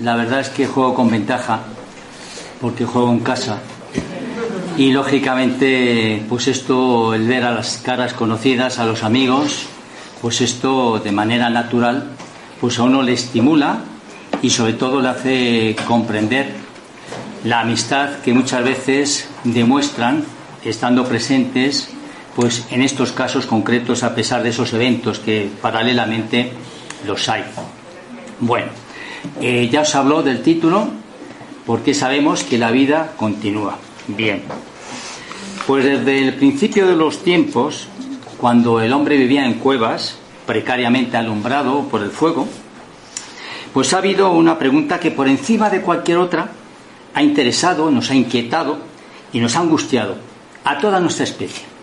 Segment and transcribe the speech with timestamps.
[0.00, 1.60] La verdad es que juego con ventaja
[2.60, 3.58] porque juego en casa.
[4.76, 9.66] Y lógicamente pues esto el ver a las caras conocidas a los amigos
[10.22, 12.10] pues esto de manera natural
[12.60, 13.80] pues a uno le estimula
[14.42, 16.52] y sobre todo le hace comprender
[17.42, 20.24] la amistad que muchas veces demuestran
[20.64, 21.95] estando presentes
[22.36, 26.52] pues en estos casos concretos a pesar de esos eventos que paralelamente
[27.06, 27.44] los hay.
[28.40, 28.68] Bueno,
[29.40, 30.86] eh, ya os habló del título
[31.64, 33.78] porque sabemos que la vida continúa.
[34.06, 34.42] Bien,
[35.66, 37.88] pues desde el principio de los tiempos,
[38.36, 42.46] cuando el hombre vivía en cuevas, precariamente alumbrado por el fuego,
[43.72, 46.50] pues ha habido una pregunta que por encima de cualquier otra
[47.14, 48.76] ha interesado, nos ha inquietado
[49.32, 50.16] y nos ha angustiado
[50.64, 51.75] a toda nuestra especie.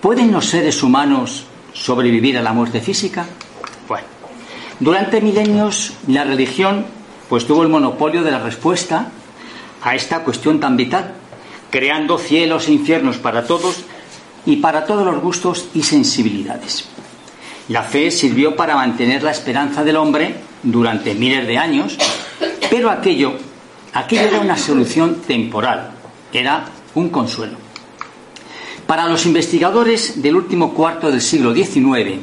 [0.00, 3.26] ¿Pueden los seres humanos sobrevivir a la muerte física?
[3.86, 4.06] Bueno,
[4.78, 6.86] durante milenios la religión
[7.28, 9.08] pues tuvo el monopolio de la respuesta
[9.82, 11.12] a esta cuestión tan vital,
[11.70, 13.84] creando cielos e infiernos para todos
[14.46, 16.88] y para todos los gustos y sensibilidades.
[17.68, 21.98] La fe sirvió para mantener la esperanza del hombre durante miles de años,
[22.70, 23.34] pero aquello,
[23.92, 25.90] aquello era una solución temporal,
[26.32, 27.69] era un consuelo.
[28.90, 32.18] Para los investigadores del último cuarto del siglo XIX,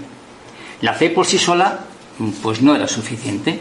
[0.81, 1.85] la fe por sí sola
[2.43, 3.57] pues no era suficiente.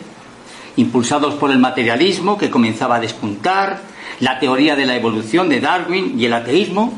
[0.75, 3.81] Impulsados por el materialismo que comenzaba a despuntar,
[4.19, 6.95] la teoría de la evolución de Darwin y el ateísmo,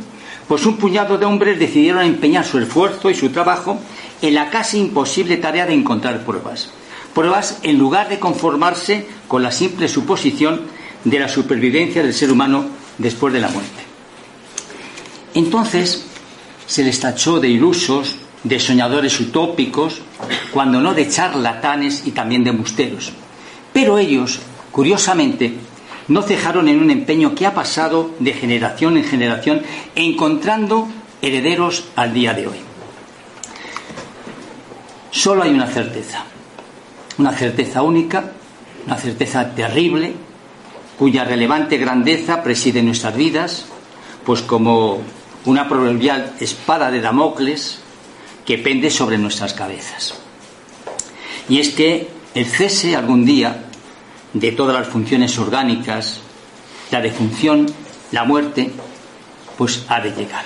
[0.48, 3.78] pues un puñado de hombres decidieron empeñar su esfuerzo y su trabajo
[4.22, 6.70] en la casi imposible tarea de encontrar pruebas.
[7.14, 10.62] Pruebas en lugar de conformarse con la simple suposición
[11.04, 12.64] de la supervivencia del ser humano
[12.96, 13.87] después de la muerte.
[15.38, 16.04] Entonces
[16.66, 20.00] se les tachó de ilusos, de soñadores utópicos,
[20.52, 23.12] cuando no de charlatanes y también de musteros.
[23.72, 24.40] Pero ellos,
[24.72, 25.54] curiosamente,
[26.08, 29.62] no cejaron en un empeño que ha pasado de generación en generación,
[29.94, 30.88] encontrando
[31.22, 32.58] herederos al día de hoy.
[35.12, 36.24] Solo hay una certeza,
[37.16, 38.32] una certeza única,
[38.86, 40.14] una certeza terrible,
[40.98, 43.66] cuya relevante grandeza preside nuestras vidas,
[44.24, 45.00] pues como
[45.44, 47.80] una proverbial espada de Damocles
[48.44, 50.14] que pende sobre nuestras cabezas.
[51.48, 53.64] Y es que el cese algún día
[54.32, 56.20] de todas las funciones orgánicas,
[56.90, 57.66] la defunción,
[58.12, 58.70] la muerte,
[59.56, 60.44] pues ha de llegar.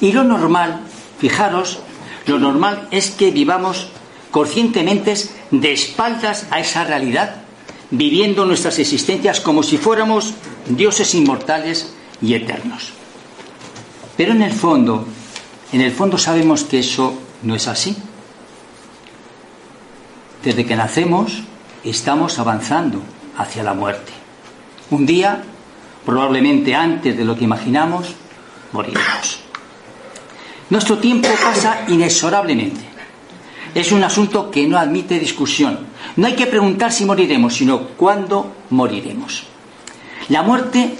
[0.00, 0.80] Y lo normal,
[1.18, 1.80] fijaros,
[2.26, 3.88] lo normal es que vivamos
[4.30, 5.14] conscientemente
[5.50, 7.42] de espaldas a esa realidad,
[7.90, 10.34] viviendo nuestras existencias como si fuéramos
[10.68, 11.92] dioses inmortales
[12.22, 12.99] y eternos.
[14.20, 15.06] Pero en el fondo,
[15.72, 17.96] en el fondo sabemos que eso no es así.
[20.44, 21.42] Desde que nacemos
[21.84, 23.00] estamos avanzando
[23.38, 24.12] hacia la muerte.
[24.90, 25.42] Un día,
[26.04, 28.08] probablemente antes de lo que imaginamos,
[28.72, 29.40] moriremos.
[30.68, 32.82] Nuestro tiempo pasa inexorablemente.
[33.74, 35.78] Es un asunto que no admite discusión.
[36.16, 39.44] No hay que preguntar si moriremos, sino cuándo moriremos.
[40.28, 40.94] La muerte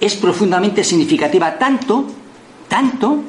[0.00, 2.06] es profundamente significativa tanto,
[2.68, 3.22] tanto,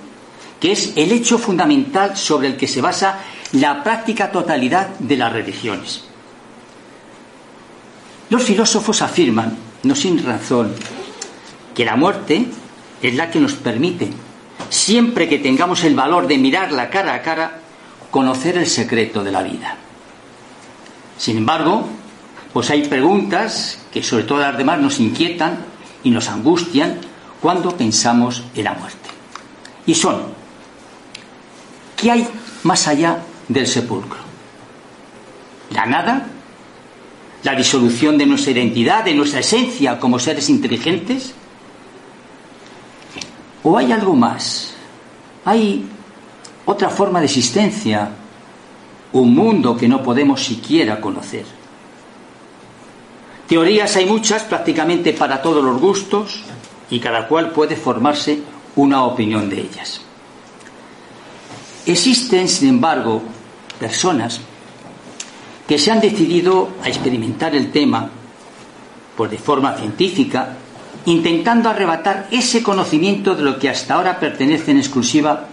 [0.60, 3.20] que es el hecho fundamental sobre el que se basa
[3.54, 6.04] la práctica totalidad de las religiones.
[8.30, 10.74] Los filósofos afirman, no sin razón,
[11.74, 12.46] que la muerte
[13.02, 14.10] es la que nos permite,
[14.70, 17.60] siempre que tengamos el valor de mirarla cara a cara,
[18.12, 19.78] conocer el secreto de la vida.
[21.18, 21.88] Sin embargo,
[22.54, 25.66] pues hay preguntas que sobre todo las demás nos inquietan
[26.04, 27.00] y nos angustian
[27.42, 29.09] cuando pensamos en la muerte.
[29.90, 30.22] Y son,
[31.98, 32.28] ¿qué hay
[32.62, 34.20] más allá del sepulcro?
[35.72, 36.28] ¿La nada?
[37.42, 41.34] ¿La disolución de nuestra identidad, de nuestra esencia como seres inteligentes?
[43.64, 44.76] ¿O hay algo más?
[45.44, 45.88] ¿Hay
[46.68, 48.12] otra forma de existencia?
[49.14, 51.46] ¿Un mundo que no podemos siquiera conocer?
[53.48, 56.44] Teorías hay muchas, prácticamente para todos los gustos,
[56.92, 58.44] y cada cual puede formarse
[58.80, 60.02] una opinión de ellas.
[61.86, 63.22] Existen, sin embargo,
[63.80, 64.40] personas
[65.68, 68.10] que se han decidido a experimentar el tema
[69.28, 70.56] de forma científica,
[71.06, 75.48] intentando arrebatar ese conocimiento de lo que hasta ahora pertenece en exclusiva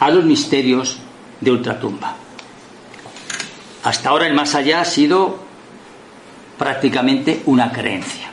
[0.00, 0.98] a los misterios
[1.40, 2.16] de ultratumba.
[3.84, 5.38] Hasta ahora el más allá ha sido
[6.58, 8.28] prácticamente una creencia.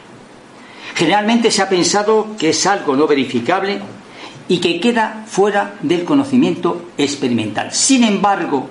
[0.96, 3.80] Generalmente se ha pensado que es algo no verificable
[4.50, 7.72] y que queda fuera del conocimiento experimental.
[7.72, 8.68] Sin embargo,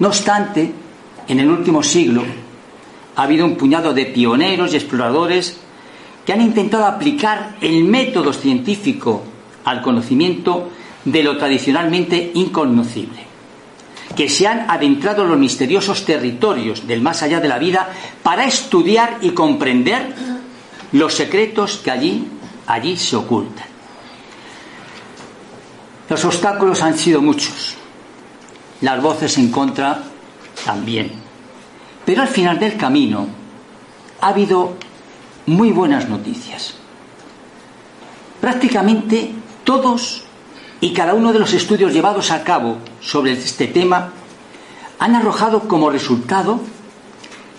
[0.00, 0.72] no obstante,
[1.28, 2.22] en el último siglo
[3.14, 5.58] ha habido un puñado de pioneros y exploradores
[6.26, 9.22] que han intentado aplicar el método científico
[9.64, 10.70] al conocimiento
[11.04, 13.24] de lo tradicionalmente inconocible,
[14.16, 17.88] que se han adentrado en los misteriosos territorios del más allá de la vida
[18.24, 20.14] para estudiar y comprender
[20.92, 22.26] los secretos que allí,
[22.66, 23.66] allí se ocultan.
[26.08, 27.74] Los obstáculos han sido muchos,
[28.80, 30.02] las voces en contra
[30.64, 31.12] también.
[32.04, 33.26] Pero al final del camino
[34.20, 34.74] ha habido
[35.46, 36.74] muy buenas noticias.
[38.40, 39.32] Prácticamente
[39.64, 40.22] todos
[40.80, 44.12] y cada uno de los estudios llevados a cabo sobre este tema
[44.98, 46.60] han arrojado como resultado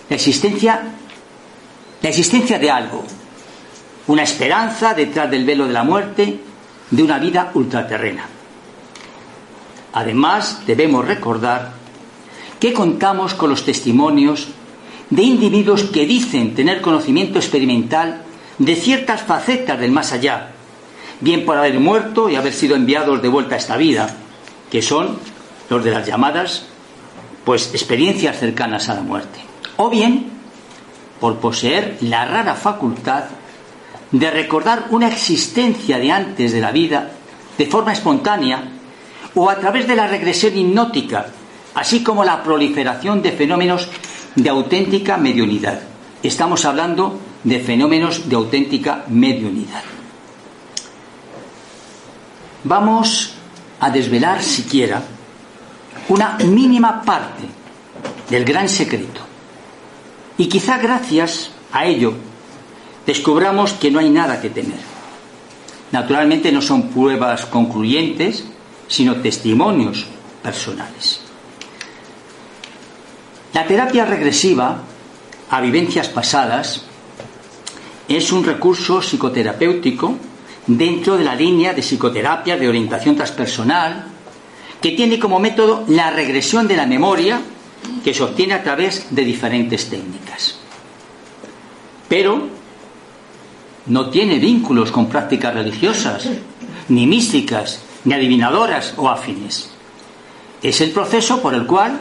[0.08, 0.94] la existencia,
[2.00, 3.04] la existencia de algo,
[4.08, 6.40] una esperanza detrás del velo de la muerte,
[6.90, 8.26] de una vida ultraterrena.
[9.92, 11.72] Además, debemos recordar
[12.58, 14.48] que contamos con los testimonios
[15.10, 18.22] de individuos que dicen tener conocimiento experimental
[18.58, 20.50] de ciertas facetas del más allá,
[21.20, 24.16] bien por haber muerto y haber sido enviados de vuelta a esta vida,
[24.70, 25.18] que son
[25.70, 26.66] los de las llamadas
[27.44, 29.38] pues experiencias cercanas a la muerte,
[29.76, 30.30] o bien
[31.20, 33.24] por poseer la rara facultad
[34.12, 37.10] de recordar una existencia de antes de la vida
[37.56, 38.62] de forma espontánea
[39.34, 41.26] o a través de la regresión hipnótica,
[41.74, 43.88] así como la proliferación de fenómenos
[44.34, 45.80] de auténtica mediunidad.
[46.22, 49.82] Estamos hablando de fenómenos de auténtica mediunidad.
[52.64, 53.34] Vamos
[53.80, 55.02] a desvelar siquiera
[56.08, 57.44] una mínima parte
[58.28, 59.20] del gran secreto.
[60.36, 62.14] Y quizá gracias a ello
[63.08, 64.76] descubramos que no hay nada que temer.
[65.92, 68.44] Naturalmente no son pruebas concluyentes,
[68.86, 70.04] sino testimonios
[70.42, 71.20] personales.
[73.54, 74.82] La terapia regresiva
[75.48, 76.82] a vivencias pasadas
[78.08, 80.14] es un recurso psicoterapéutico
[80.66, 84.04] dentro de la línea de psicoterapia de orientación transpersonal
[84.82, 87.40] que tiene como método la regresión de la memoria
[88.04, 90.58] que se obtiene a través de diferentes técnicas.
[92.06, 92.57] Pero
[93.88, 96.28] no tiene vínculos con prácticas religiosas,
[96.88, 99.70] ni místicas, ni adivinadoras o afines.
[100.62, 102.00] Es el proceso por el cual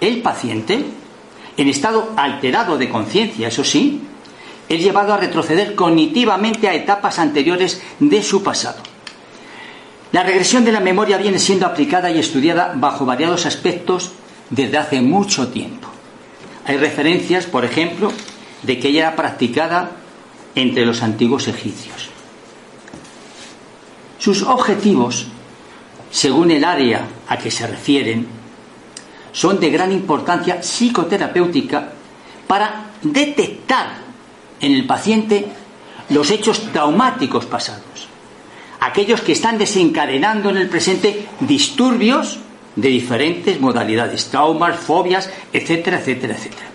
[0.00, 0.84] el paciente,
[1.56, 4.02] en estado alterado de conciencia, eso sí,
[4.68, 8.78] es llevado a retroceder cognitivamente a etapas anteriores de su pasado.
[10.12, 14.12] La regresión de la memoria viene siendo aplicada y estudiada bajo variados aspectos
[14.50, 15.88] desde hace mucho tiempo.
[16.66, 18.12] Hay referencias, por ejemplo,
[18.62, 19.90] de que ella era practicada
[20.54, 22.08] entre los antiguos egipcios.
[24.18, 25.26] Sus objetivos,
[26.10, 28.26] según el área a que se refieren,
[29.32, 31.92] son de gran importancia psicoterapéutica
[32.46, 33.98] para detectar
[34.60, 35.46] en el paciente
[36.10, 38.08] los hechos traumáticos pasados,
[38.80, 42.38] aquellos que están desencadenando en el presente disturbios
[42.76, 46.73] de diferentes modalidades, traumas, fobias, etcétera, etcétera, etcétera.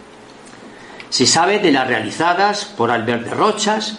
[1.10, 3.98] Se sabe de las realizadas por Albert de Rochas,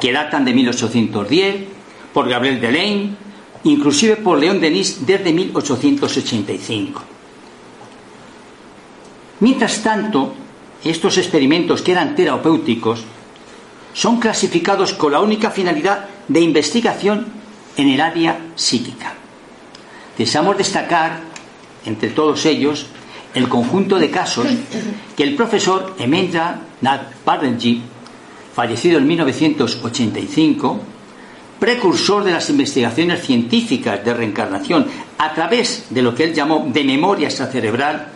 [0.00, 1.56] que datan de 1810,
[2.12, 3.16] por Gabriel Delaine,
[3.64, 7.02] inclusive por León Denis desde 1885.
[9.40, 10.34] Mientras tanto,
[10.84, 13.04] estos experimentos que eran terapéuticos
[13.92, 17.26] son clasificados con la única finalidad de investigación
[17.76, 19.14] en el área psíquica.
[20.16, 21.20] Deseamos destacar,
[21.84, 22.86] entre todos ellos,
[23.34, 24.46] el conjunto de casos
[25.16, 27.80] que el profesor Emendra Nath Banerjee,
[28.54, 30.80] fallecido en 1985,
[31.58, 34.86] precursor de las investigaciones científicas de reencarnación
[35.18, 38.12] a través de lo que él llamó de memoria extracerebral,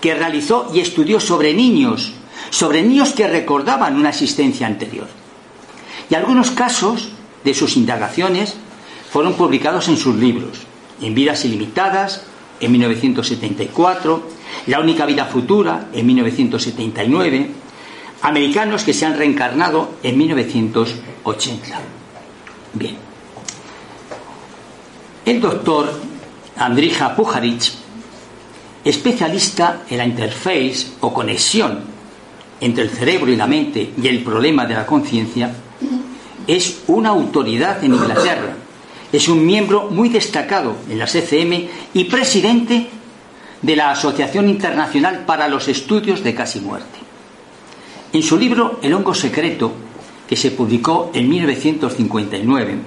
[0.00, 2.12] que realizó y estudió sobre niños,
[2.50, 5.08] sobre niños que recordaban una existencia anterior.
[6.08, 7.10] Y algunos casos
[7.44, 8.54] de sus indagaciones
[9.10, 10.66] fueron publicados en sus libros,
[11.00, 12.22] En vidas ilimitadas,
[12.58, 14.35] en 1974,
[14.66, 17.50] La única vida futura, en 1979,
[18.22, 21.16] Americanos que se han reencarnado, en 1980.
[21.26, 21.80] 80.
[22.74, 22.96] Bien.
[25.24, 25.92] El doctor
[26.56, 27.72] Andrija Pujaric,
[28.84, 31.80] especialista en la interface o conexión
[32.60, 35.52] entre el cerebro y la mente y el problema de la conciencia,
[36.46, 38.56] es una autoridad en Inglaterra.
[39.12, 42.88] Es un miembro muy destacado en la CCM y presidente
[43.62, 46.98] de la Asociación Internacional para los Estudios de Casi Muerte.
[48.12, 49.72] En su libro El hongo secreto,
[50.28, 52.78] que se publicó en 1959,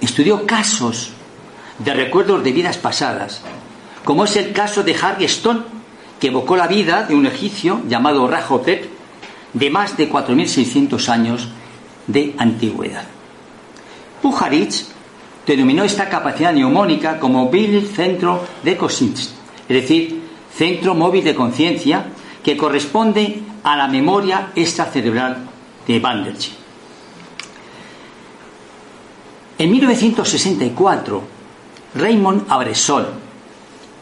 [0.00, 1.10] estudió casos
[1.78, 3.42] de recuerdos de vidas pasadas,
[4.04, 5.62] como es el caso de Harry Stone,
[6.20, 8.88] que evocó la vida de un egipcio llamado Rahotep
[9.52, 11.48] de más de 4.600 años
[12.06, 13.04] de antigüedad.
[14.20, 14.86] Pujarich
[15.46, 19.41] denominó esta capacidad neumónica como Bill Centro de Conscience,
[19.72, 20.20] es decir,
[20.54, 22.04] centro móvil de conciencia
[22.44, 25.48] que corresponde a la memoria extracerebral
[25.86, 26.50] de Banderge.
[29.58, 31.22] En 1964,
[31.94, 33.06] Raymond Abresol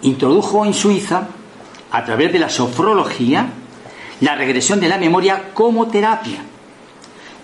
[0.02, 1.28] introdujo en Suiza,
[1.92, 3.50] a través de la sofrología,
[4.20, 6.42] la regresión de la memoria como terapia.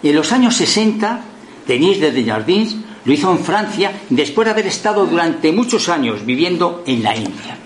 [0.03, 1.21] En los años 60,
[1.67, 6.83] Denis de Desjardins lo hizo en Francia después de haber estado durante muchos años viviendo
[6.87, 7.59] en la India.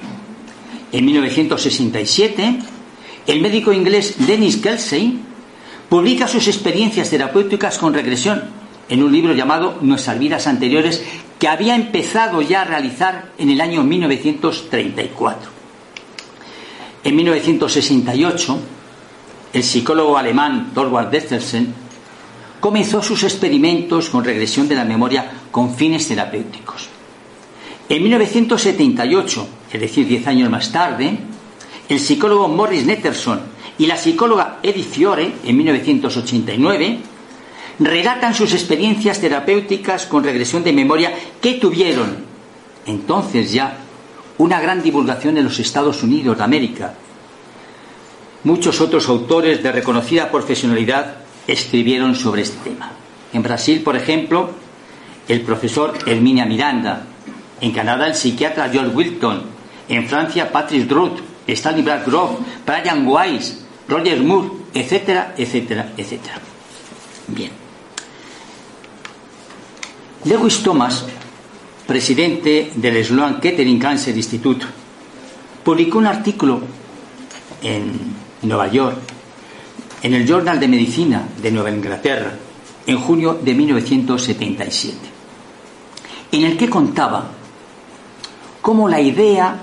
[0.93, 2.59] En 1967,
[3.27, 5.21] el médico inglés Dennis Kelsey
[5.89, 8.43] publica sus experiencias terapéuticas con regresión
[8.89, 11.05] en un libro llamado Nuestras vidas anteriores
[11.39, 15.51] que había empezado ya a realizar en el año 1934.
[17.05, 18.61] En 1968,
[19.53, 21.73] el psicólogo alemán Thorwald Destersen
[22.59, 26.89] comenzó sus experimentos con regresión de la memoria con fines terapéuticos.
[27.89, 31.19] En 1978, es decir, diez años más tarde,
[31.89, 33.41] el psicólogo Morris Netterson
[33.79, 36.99] y la psicóloga Edith Fiore, en 1989,
[37.79, 42.31] relatan sus experiencias terapéuticas con regresión de memoria que tuvieron
[42.87, 43.79] entonces ya
[44.39, 46.95] una gran divulgación en los Estados Unidos de América.
[48.45, 52.93] Muchos otros autores de reconocida profesionalidad escribieron sobre este tema.
[53.33, 54.51] En Brasil, por ejemplo,
[55.29, 57.05] el profesor Herminia Miranda,
[57.61, 59.60] en Canadá el psiquiatra George Wilton,
[59.91, 66.39] en Francia Patrick Druth, Stanley Bradgrove, Brian Weiss, Roger Moore, etcétera, etcétera, etcétera.
[67.27, 67.51] Bien.
[70.25, 71.05] Lewis Thomas,
[71.87, 74.65] presidente del Sloan Kettering Cancer Institute,
[75.65, 76.61] publicó un artículo
[77.61, 77.93] en
[78.43, 78.97] Nueva York,
[80.03, 82.33] en el Journal de Medicina de Nueva Inglaterra,
[82.87, 84.97] en junio de 1977,
[86.31, 87.29] en el que contaba
[88.61, 89.63] cómo la idea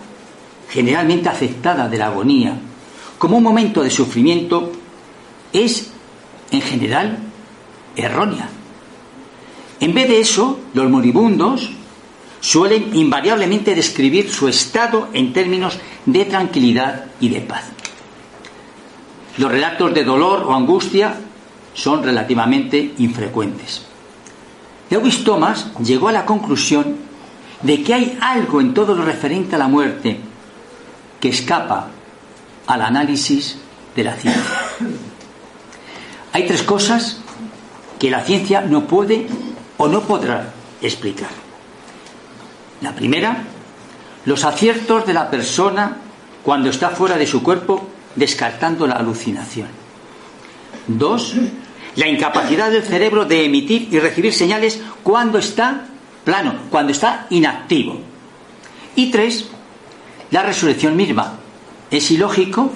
[0.69, 2.57] generalmente aceptada de la agonía
[3.17, 4.71] como un momento de sufrimiento
[5.53, 5.89] es,
[6.51, 7.17] en general,
[7.95, 8.50] errónea.
[9.79, 11.69] En vez de eso, los moribundos
[12.39, 17.65] suelen invariablemente describir su estado en términos de tranquilidad y de paz.
[19.38, 21.15] Los relatos de dolor o angustia
[21.74, 23.86] son relativamente infrecuentes.
[24.89, 26.97] Lewis Thomas llegó a la conclusión
[27.62, 30.19] de que hay algo en todo lo referente a la muerte
[31.19, 31.88] que escapa
[32.67, 33.57] al análisis
[33.95, 34.43] de la ciencia.
[36.33, 37.17] Hay tres cosas
[38.00, 39.27] que la ciencia no puede
[39.77, 41.29] o no podrá explicar.
[42.81, 43.43] La primera,
[44.25, 45.97] los aciertos de la persona
[46.43, 49.67] cuando está fuera de su cuerpo descartando la alucinación.
[50.88, 51.36] Dos,
[51.95, 55.88] la incapacidad del cerebro de emitir y recibir señales cuando está
[56.24, 58.00] plano, cuando está inactivo.
[58.95, 59.50] Y tres,
[60.31, 61.39] la resurrección misma.
[61.89, 62.72] Es ilógico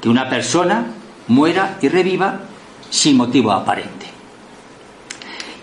[0.00, 0.86] que una persona
[1.28, 2.40] muera y reviva
[2.90, 4.06] sin motivo aparente.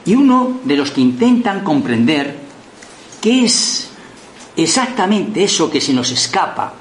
[0.06, 2.38] Y uno de los que intentan comprender
[3.22, 3.90] qué es
[4.56, 6.74] exactamente eso que se nos escapa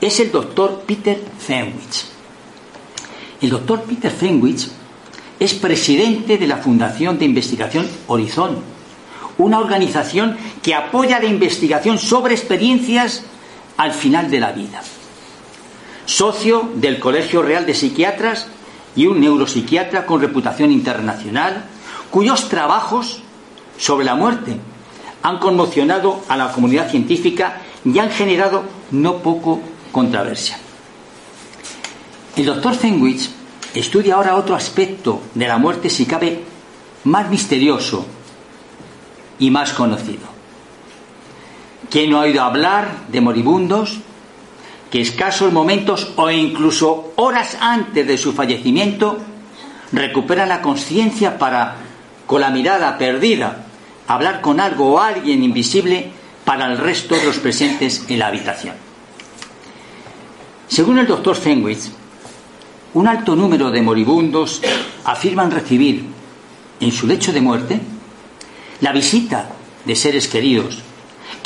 [0.00, 2.04] es el doctor Peter Fenwich.
[3.40, 4.68] El doctor Peter Fenwich
[5.38, 8.58] es presidente de la Fundación de Investigación Horizon,
[9.38, 13.24] una organización que apoya la investigación sobre experiencias
[13.76, 14.82] al final de la vida.
[16.06, 18.46] Socio del Colegio Real de Psiquiatras
[18.94, 21.64] y un neuropsiquiatra con reputación internacional,
[22.10, 23.22] cuyos trabajos
[23.76, 24.56] sobre la muerte
[25.22, 29.60] han conmocionado a la comunidad científica y han generado no poco
[29.92, 30.58] controversia.
[32.36, 33.30] El doctor Fenwich
[33.74, 36.44] estudia ahora otro aspecto de la muerte, si cabe,
[37.04, 38.06] más misterioso
[39.38, 40.35] y más conocido.
[41.96, 44.00] ¿Quién no ha oído hablar de moribundos
[44.90, 49.16] que escasos momentos o incluso horas antes de su fallecimiento
[49.92, 51.76] recuperan la conciencia para
[52.26, 53.64] con la mirada perdida,
[54.08, 56.10] hablar con algo o alguien invisible
[56.44, 58.74] para el resto de los presentes en la habitación.
[60.68, 61.80] Según el doctor Fenwick,
[62.92, 64.60] un alto número de moribundos
[65.06, 66.04] afirman recibir
[66.78, 67.80] en su lecho de muerte
[68.82, 69.48] la visita
[69.86, 70.82] de seres queridos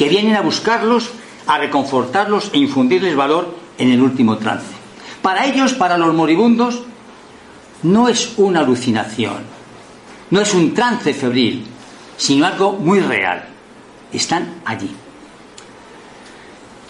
[0.00, 1.10] que vienen a buscarlos,
[1.46, 4.72] a reconfortarlos e infundirles valor en el último trance.
[5.20, 6.80] Para ellos, para los moribundos,
[7.82, 9.44] no es una alucinación,
[10.30, 11.66] no es un trance febril,
[12.16, 13.44] sino algo muy real.
[14.10, 14.88] Están allí.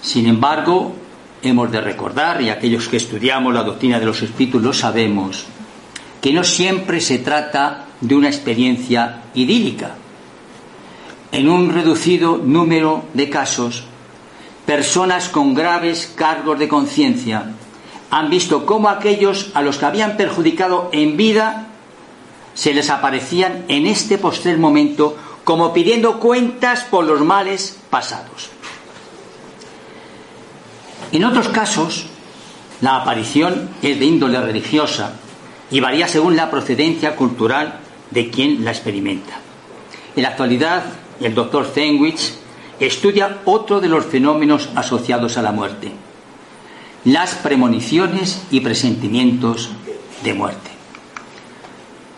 [0.00, 0.94] Sin embargo,
[1.42, 5.46] hemos de recordar, y aquellos que estudiamos la doctrina de los espíritus lo sabemos,
[6.22, 9.96] que no siempre se trata de una experiencia idílica.
[11.32, 13.84] En un reducido número de casos,
[14.66, 17.52] personas con graves cargos de conciencia
[18.10, 21.68] han visto cómo aquellos a los que habían perjudicado en vida
[22.54, 28.50] se les aparecían en este postrer momento como pidiendo cuentas por los males pasados.
[31.12, 32.06] En otros casos,
[32.80, 35.12] la aparición es de índole religiosa
[35.70, 37.78] y varía según la procedencia cultural
[38.10, 39.38] de quien la experimenta.
[40.16, 40.82] En la actualidad,
[41.20, 42.32] el doctor Fenwich
[42.78, 45.92] estudia otro de los fenómenos asociados a la muerte,
[47.04, 49.70] las premoniciones y presentimientos
[50.24, 50.70] de muerte.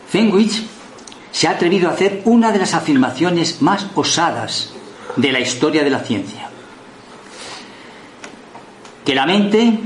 [0.09, 0.63] Fenwich
[1.33, 4.73] se ha atrevido a hacer una de las afirmaciones más osadas
[5.17, 6.49] de la historia de la ciencia.
[9.05, 9.81] Que la mente,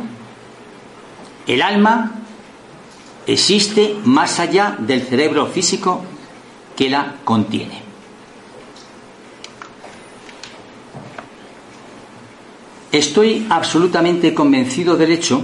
[1.46, 2.20] el alma,
[3.26, 6.04] existe más allá del cerebro físico
[6.76, 7.86] que la contiene.
[12.97, 15.43] Estoy absolutamente convencido del hecho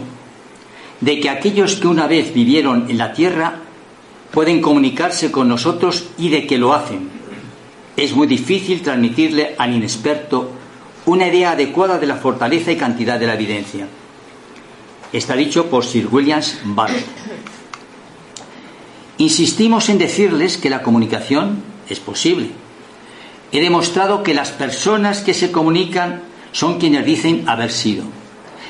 [1.02, 3.56] de que aquellos que una vez vivieron en la Tierra
[4.30, 7.10] pueden comunicarse con nosotros y de que lo hacen.
[7.94, 10.50] Es muy difícil transmitirle al inexperto
[11.04, 13.86] una idea adecuada de la fortaleza y cantidad de la evidencia.
[15.12, 17.04] Está dicho por Sir Williams Barrett.
[19.18, 22.48] Insistimos en decirles que la comunicación es posible.
[23.52, 28.04] He demostrado que las personas que se comunican son quienes dicen haber sido.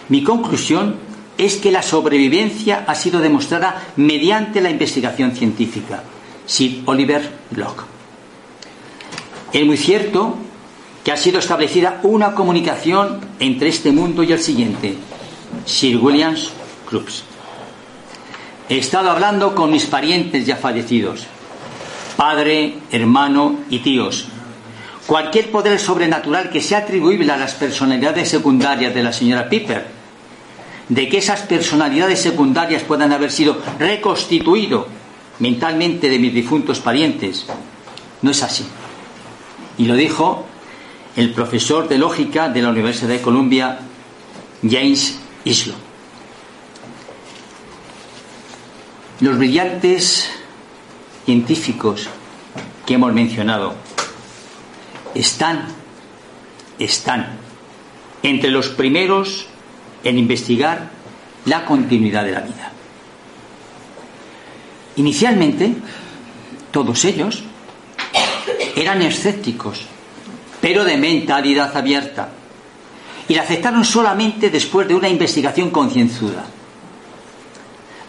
[0.09, 0.97] Mi conclusión
[1.39, 6.03] es que la sobrevivencia ha sido demostrada mediante la investigación científica.
[6.47, 7.85] Sir Oliver Block.
[9.53, 10.37] Es muy cierto
[11.05, 14.97] que ha sido establecida una comunicación entre este mundo y el siguiente.
[15.67, 16.51] Sir Williams
[16.89, 17.25] Crooks.
[18.69, 21.27] He estado hablando con mis parientes ya fallecidos,
[22.17, 24.27] padre, hermano y tíos.
[25.07, 30.03] Cualquier poder sobrenatural que sea atribuible a las personalidades secundarias de la señora Piper
[30.89, 34.87] de que esas personalidades secundarias puedan haber sido reconstituido
[35.39, 37.47] mentalmente de mis difuntos parientes.
[38.21, 38.67] No es así.
[39.79, 40.45] Y lo dijo
[41.17, 43.79] el profesor de lógica de la Universidad de Columbia,
[44.63, 45.75] James Islo.
[49.21, 50.31] Los brillantes
[51.25, 52.09] científicos
[52.85, 53.75] que hemos mencionado
[55.15, 55.67] están,
[56.79, 57.39] están
[58.23, 59.47] entre los primeros
[60.05, 60.91] en investigar
[61.45, 62.73] la continuidad de la vida.
[64.97, 65.75] Inicialmente,
[66.71, 67.43] todos ellos
[68.77, 69.83] eran escépticos,
[70.61, 72.29] pero de mentalidad abierta,
[73.29, 76.45] y la aceptaron solamente después de una investigación concienzuda.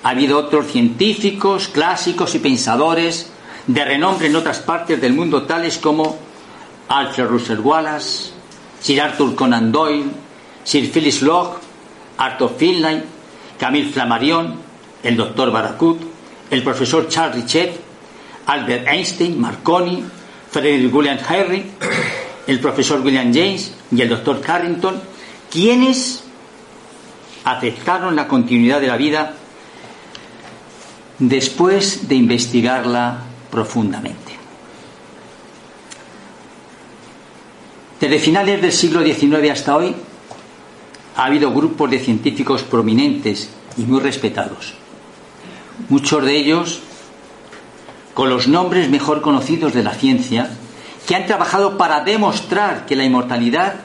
[0.04, 3.32] Ha habido otros científicos, clásicos y pensadores
[3.68, 6.18] de renombre en otras partes del mundo, tales como
[6.94, 8.32] Alfred Russel Wallace,
[8.80, 10.12] Sir Arthur Conan Doyle,
[10.64, 11.60] Sir Phyllis Locke,
[12.18, 13.02] Arthur Finlay,
[13.58, 14.56] Camille Flammarion,
[15.02, 16.00] el doctor Baracut,
[16.52, 17.80] el profesor Charles Richet,
[18.46, 20.04] Albert Einstein, Marconi,
[20.52, 21.66] Frederick William Henry,
[22.46, 25.02] el profesor William James y el doctor Carrington,
[25.50, 26.24] quienes
[27.44, 29.34] aceptaron la continuidad de la vida
[31.18, 34.33] después de investigarla profundamente.
[38.04, 39.96] Desde finales del siglo XIX hasta hoy,
[41.16, 44.74] ha habido grupos de científicos prominentes y muy respetados.
[45.88, 46.82] Muchos de ellos
[48.14, 50.50] con los nombres mejor conocidos de la ciencia,
[51.08, 53.76] que han trabajado para demostrar que la inmortalidad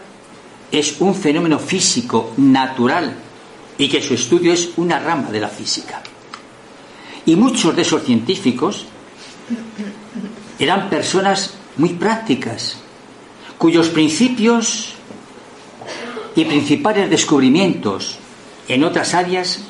[0.72, 3.14] es un fenómeno físico natural
[3.78, 6.02] y que su estudio es una rama de la física.
[7.24, 8.84] Y muchos de esos científicos
[10.58, 12.78] eran personas muy prácticas,
[13.58, 14.94] cuyos principios
[16.36, 18.18] y principales descubrimientos
[18.68, 19.60] en otras áreas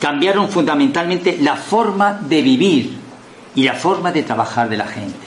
[0.00, 2.98] cambiaron fundamentalmente la forma de vivir
[3.54, 5.26] y la forma de trabajar de la gente.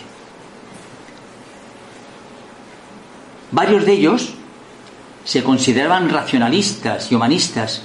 [3.51, 4.33] Varios de ellos
[5.23, 7.83] se consideraban racionalistas y humanistas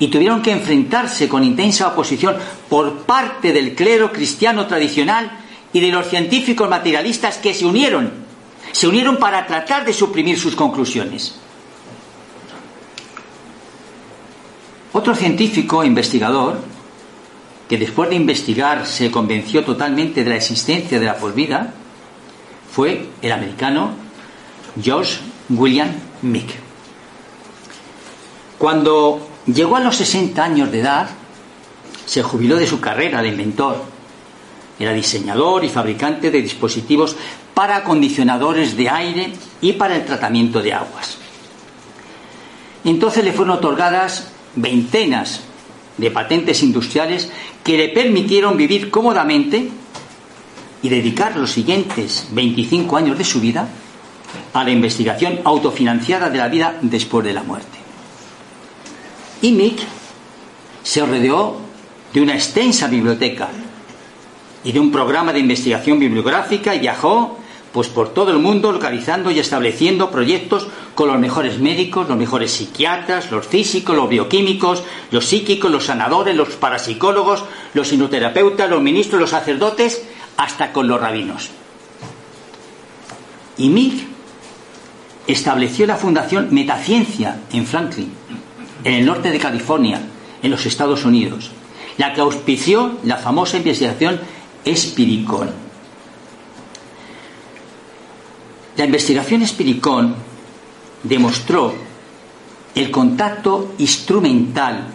[0.00, 2.36] y tuvieron que enfrentarse con intensa oposición
[2.68, 5.30] por parte del clero cristiano tradicional
[5.72, 8.21] y de los científicos materialistas que se unieron
[8.72, 11.34] se unieron para tratar de suprimir sus conclusiones.
[14.92, 16.58] Otro científico investigador,
[17.68, 21.72] que después de investigar se convenció totalmente de la existencia de la posvida,
[22.70, 23.92] fue el americano
[24.82, 25.88] George William
[26.22, 26.50] Mick.
[28.58, 31.08] Cuando llegó a los 60 años de edad,
[32.06, 33.82] se jubiló de su carrera de inventor.
[34.78, 37.16] Era diseñador y fabricante de dispositivos
[37.54, 41.18] para acondicionadores de aire y para el tratamiento de aguas.
[42.84, 45.40] Entonces le fueron otorgadas veintenas
[45.96, 47.30] de patentes industriales
[47.62, 49.68] que le permitieron vivir cómodamente
[50.82, 53.68] y dedicar los siguientes 25 años de su vida
[54.52, 57.78] a la investigación autofinanciada de la vida después de la muerte.
[59.42, 59.80] Y Mick
[60.82, 61.56] se rodeó
[62.12, 63.48] de una extensa biblioteca
[64.64, 67.38] y de un programa de investigación bibliográfica y viajó
[67.72, 72.52] pues por todo el mundo localizando y estableciendo proyectos con los mejores médicos, los mejores
[72.52, 79.20] psiquiatras, los físicos, los bioquímicos, los psíquicos, los sanadores, los parapsicólogos, los sinoterapeutas, los ministros,
[79.20, 80.02] los sacerdotes,
[80.36, 81.50] hasta con los rabinos.
[83.56, 84.06] Y Mick
[85.26, 88.12] estableció la fundación Metaciencia en Franklin,
[88.84, 90.00] en el norte de California,
[90.42, 91.50] en los Estados Unidos,
[91.96, 94.20] la que auspició la famosa investigación
[94.64, 95.61] Espiricón.
[98.76, 100.14] La investigación Espiricón
[101.02, 101.74] demostró
[102.74, 104.86] el contacto instrumental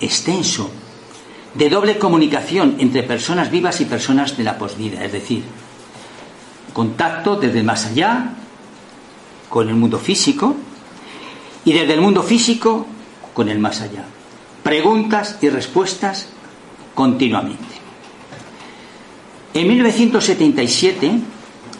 [0.00, 0.70] extenso
[1.54, 5.42] de doble comunicación entre personas vivas y personas de la posvida, es decir,
[6.72, 8.34] contacto desde el más allá
[9.48, 10.54] con el mundo físico
[11.64, 12.86] y desde el mundo físico
[13.32, 14.04] con el más allá.
[14.62, 16.28] Preguntas y respuestas
[16.94, 17.64] continuamente.
[19.54, 21.20] En 1977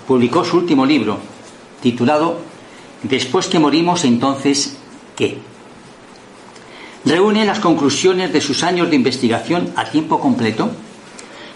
[0.09, 1.19] publicó su último libro,
[1.83, 2.41] titulado
[3.03, 4.77] Después que morimos, entonces,
[5.15, 5.39] ¿qué?
[7.05, 10.71] Reúne las conclusiones de sus años de investigación a tiempo completo,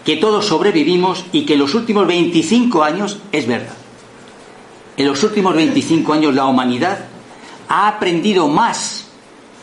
[0.04, 3.74] que todos sobrevivimos y que en los últimos 25 años es verdad.
[4.96, 7.06] En los últimos 25 años la humanidad
[7.68, 9.06] ha aprendido más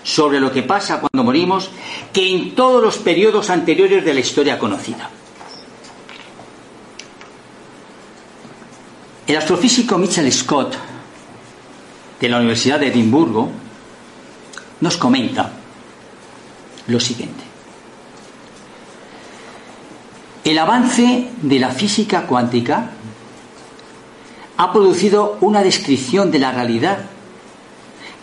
[0.04, 1.69] sobre lo que pasa cuando morimos
[2.12, 5.12] que en todos los periodos anteriores de la historia conocida.
[9.29, 10.75] El astrofísico Michael Scott,
[12.19, 13.51] de la Universidad de Edimburgo,
[14.81, 15.51] nos comenta
[16.87, 17.43] lo siguiente.
[20.43, 22.89] El avance de la física cuántica
[24.57, 26.97] ha producido una descripción de la realidad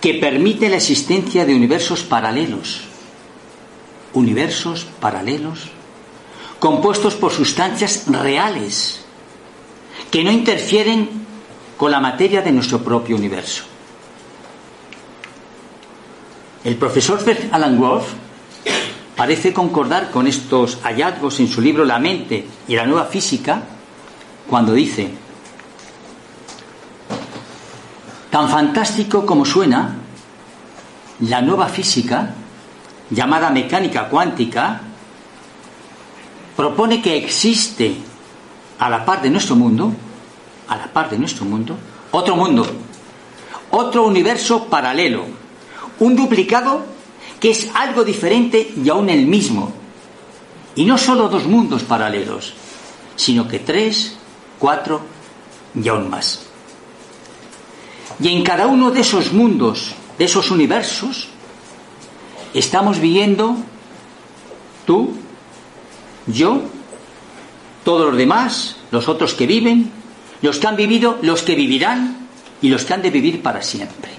[0.00, 2.80] que permite la existencia de universos paralelos.
[4.12, 5.70] Universos paralelos
[6.58, 9.05] compuestos por sustancias reales
[10.16, 11.10] que no interfieren
[11.76, 13.64] con la materia de nuestro propio universo.
[16.64, 17.20] El profesor
[17.52, 18.06] Alan Wolf
[19.14, 23.60] parece concordar con estos hallazgos en su libro La mente y la nueva física
[24.48, 25.10] cuando dice,
[28.30, 29.96] tan fantástico como suena,
[31.20, 32.32] la nueva física,
[33.10, 34.80] llamada mecánica cuántica,
[36.56, 37.96] propone que existe
[38.78, 39.92] a la par de nuestro mundo,
[40.68, 41.76] a la par de nuestro mundo,
[42.12, 42.66] otro mundo,
[43.70, 45.24] otro universo paralelo,
[46.00, 46.84] un duplicado
[47.40, 49.72] que es algo diferente y aún el mismo.
[50.74, 52.54] Y no solo dos mundos paralelos,
[53.16, 54.16] sino que tres,
[54.58, 55.00] cuatro
[55.74, 56.42] y aún más.
[58.20, 61.28] Y en cada uno de esos mundos, de esos universos,
[62.54, 63.56] estamos viviendo
[64.86, 65.14] tú,
[66.26, 66.62] yo
[67.84, 69.92] todos los demás, los otros que viven,
[70.42, 72.28] los que han vivido, los que vivirán
[72.62, 74.10] y los que han de vivir para siempre.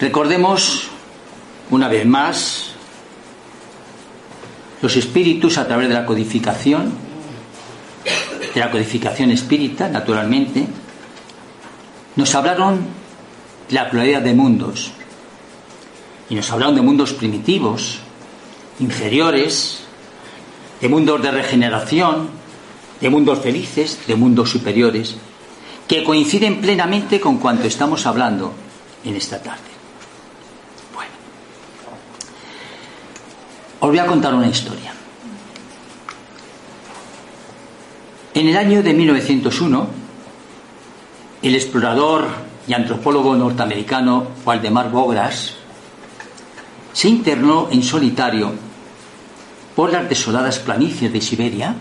[0.00, 0.88] Recordemos
[1.70, 2.70] una vez más
[4.82, 6.92] los espíritus a través de la codificación,
[8.54, 10.66] de la codificación espírita, naturalmente,
[12.16, 12.86] nos hablaron
[13.68, 14.92] de la pluralidad de mundos
[16.30, 17.98] y nos hablaron de mundos primitivos,
[18.78, 19.82] inferiores,
[20.80, 22.39] de mundos de regeneración,
[23.00, 25.16] de mundos felices, de mundos superiores,
[25.88, 28.52] que coinciden plenamente con cuanto estamos hablando
[29.04, 29.70] en esta tarde.
[30.94, 31.10] Bueno,
[33.80, 34.92] os voy a contar una historia.
[38.34, 39.86] En el año de 1901,
[41.42, 42.28] el explorador
[42.68, 45.54] y antropólogo norteamericano Waldemar Bogras
[46.92, 48.52] se internó en solitario
[49.74, 51.74] por las desoladas planicies de Siberia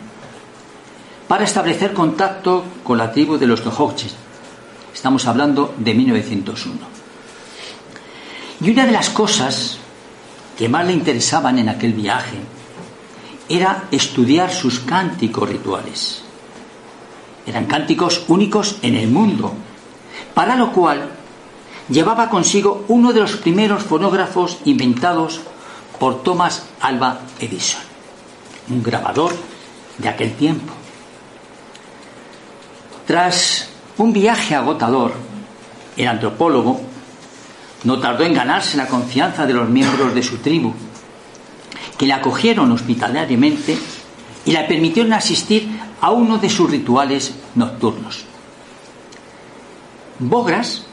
[1.29, 4.15] para establecer contacto con la tribu de los Tohoches.
[4.91, 6.79] Estamos hablando de 1901.
[8.61, 9.77] Y una de las cosas
[10.57, 12.39] que más le interesaban en aquel viaje
[13.47, 16.23] era estudiar sus cánticos rituales.
[17.45, 19.53] Eran cánticos únicos en el mundo,
[20.33, 21.11] para lo cual
[21.89, 25.41] llevaba consigo uno de los primeros fonógrafos inventados
[25.99, 27.83] por Thomas Alba Edison,
[28.71, 29.35] un grabador
[29.99, 30.78] de aquel tiempo.
[33.09, 33.65] Tras
[33.97, 35.13] un viaje agotador,
[35.97, 36.79] el antropólogo
[37.83, 40.75] no tardó en ganarse la confianza de los miembros de su tribu,
[41.97, 43.75] que le acogieron hospitalariamente
[44.45, 45.67] y le permitieron asistir
[45.99, 48.25] a uno de sus rituales nocturnos.
[50.19, 50.83] Bogras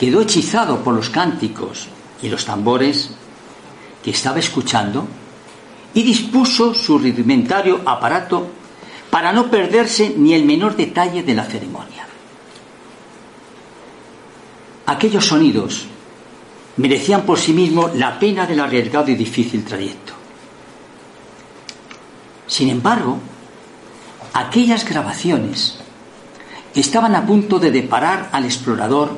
[0.00, 1.86] quedó hechizado por los cánticos
[2.20, 3.12] y los tambores
[4.02, 5.06] que estaba escuchando
[5.94, 8.57] y dispuso su rudimentario aparato
[9.10, 12.06] para no perderse ni el menor detalle de la ceremonia.
[14.86, 15.86] Aquellos sonidos
[16.76, 20.14] merecían por sí mismos la pena del arriesgado y difícil trayecto.
[22.46, 23.18] Sin embargo,
[24.32, 25.78] aquellas grabaciones
[26.74, 29.10] estaban a punto de deparar al explorador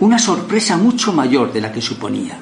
[0.00, 2.36] una sorpresa mucho mayor de la que suponía.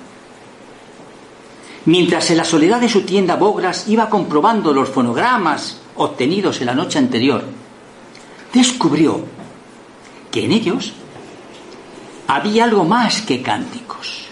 [1.85, 6.75] Mientras en la soledad de su tienda Bogras iba comprobando los fonogramas obtenidos en la
[6.75, 7.45] noche anterior,
[8.53, 9.21] descubrió
[10.31, 10.93] que en ellos
[12.27, 14.27] había algo más que cánticos.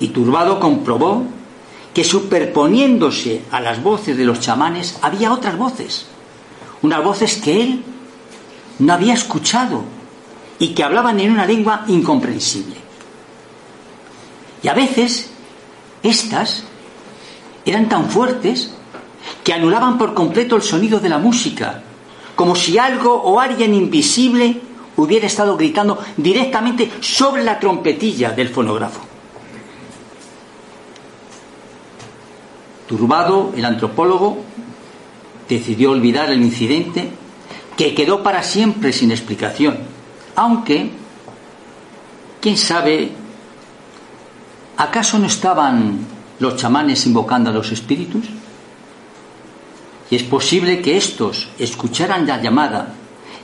[0.00, 1.24] Y turbado comprobó
[1.94, 6.06] que superponiéndose a las voces de los chamanes había otras voces,
[6.82, 7.84] unas voces que él
[8.78, 9.84] no había escuchado
[10.58, 12.76] y que hablaban en una lengua incomprensible.
[14.62, 15.30] Y a veces
[16.02, 16.64] estas
[17.64, 18.74] eran tan fuertes
[19.44, 21.82] que anulaban por completo el sonido de la música,
[22.34, 24.60] como si algo o alguien invisible
[24.96, 29.00] hubiera estado gritando directamente sobre la trompetilla del fonógrafo.
[32.86, 34.38] Turbado, el antropólogo
[35.48, 37.10] decidió olvidar el incidente
[37.76, 39.78] que quedó para siempre sin explicación,
[40.36, 40.90] aunque,
[42.40, 43.12] quién sabe,
[44.76, 46.06] ¿acaso no estaban
[46.38, 48.24] los chamanes invocando a los espíritus?
[50.12, 52.92] Y es posible que estos escucharan la llamada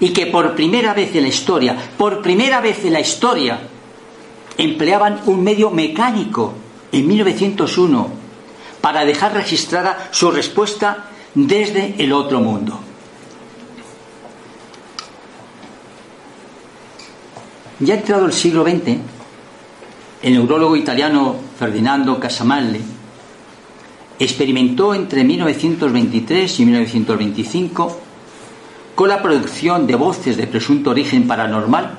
[0.01, 3.59] y que por primera vez en la historia, por primera vez en la historia,
[4.59, 6.53] empleaban un medio mecánico
[6.93, 8.11] en 1901
[8.83, 12.79] para dejar registrada su respuesta desde el otro mundo.
[17.81, 18.99] Ya entrado el siglo XX,
[20.21, 22.98] el neurólogo italiano Ferdinando Casamalle
[24.19, 28.01] experimentó entre 1923 y 1925
[28.95, 31.99] con la producción de voces de presunto origen paranormal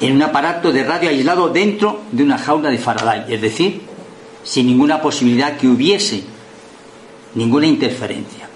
[0.00, 3.82] en un aparato de radio aislado dentro de una jaula de Faraday, es decir,
[4.42, 6.24] sin ninguna posibilidad que hubiese
[7.34, 8.48] ninguna interferencia.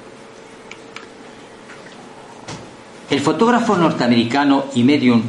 [3.09, 5.23] El fotógrafo norteamericano y medium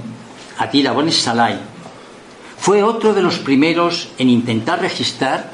[0.57, 1.57] Attila von Salai
[2.57, 5.51] fue otro de los primeros en intentar registrar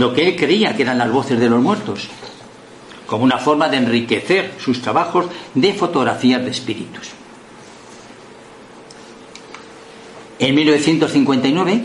[0.00, 2.08] lo que él creía que eran las voces de los muertos
[3.06, 7.10] como una forma de enriquecer sus trabajos de fotografías de espíritus.
[10.38, 11.84] En 1959,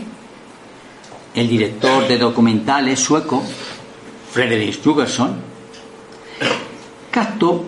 [1.34, 3.42] el director de documentales sueco,
[4.32, 5.36] Frederick Jugerson,
[7.10, 7.66] captó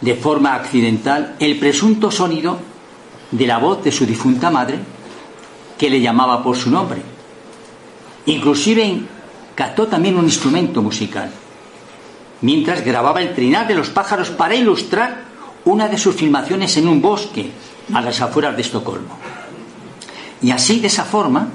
[0.00, 2.58] de forma accidental el presunto sonido
[3.32, 4.78] de la voz de su difunta madre,
[5.76, 7.02] que le llamaba por su nombre.
[8.24, 9.17] Inclusive
[9.58, 11.28] captó también un instrumento musical
[12.42, 15.22] mientras grababa el trinar de los pájaros para ilustrar
[15.64, 17.50] una de sus filmaciones en un bosque
[17.92, 19.18] a las afueras de Estocolmo.
[20.42, 21.48] Y así, de esa forma,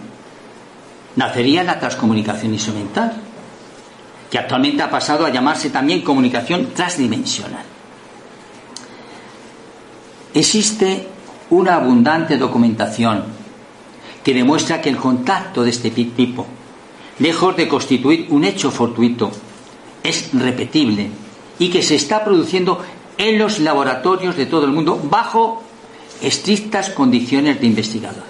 [1.16, 3.14] nacería la transcomunicación instrumental,
[4.30, 7.64] que actualmente ha pasado a llamarse también comunicación transdimensional.
[10.34, 11.08] Existe
[11.52, 13.24] una abundante documentación
[14.22, 16.46] que demuestra que el contacto de este tipo,
[17.20, 19.32] lejos de constituir un hecho fortuito,
[20.04, 21.10] es repetible
[21.60, 22.84] y que se está produciendo
[23.18, 25.62] en los laboratorios de todo el mundo bajo
[26.22, 28.24] estrictas condiciones de investigador.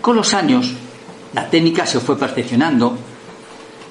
[0.00, 0.72] Con los años,
[1.32, 2.96] la técnica se fue perfeccionando.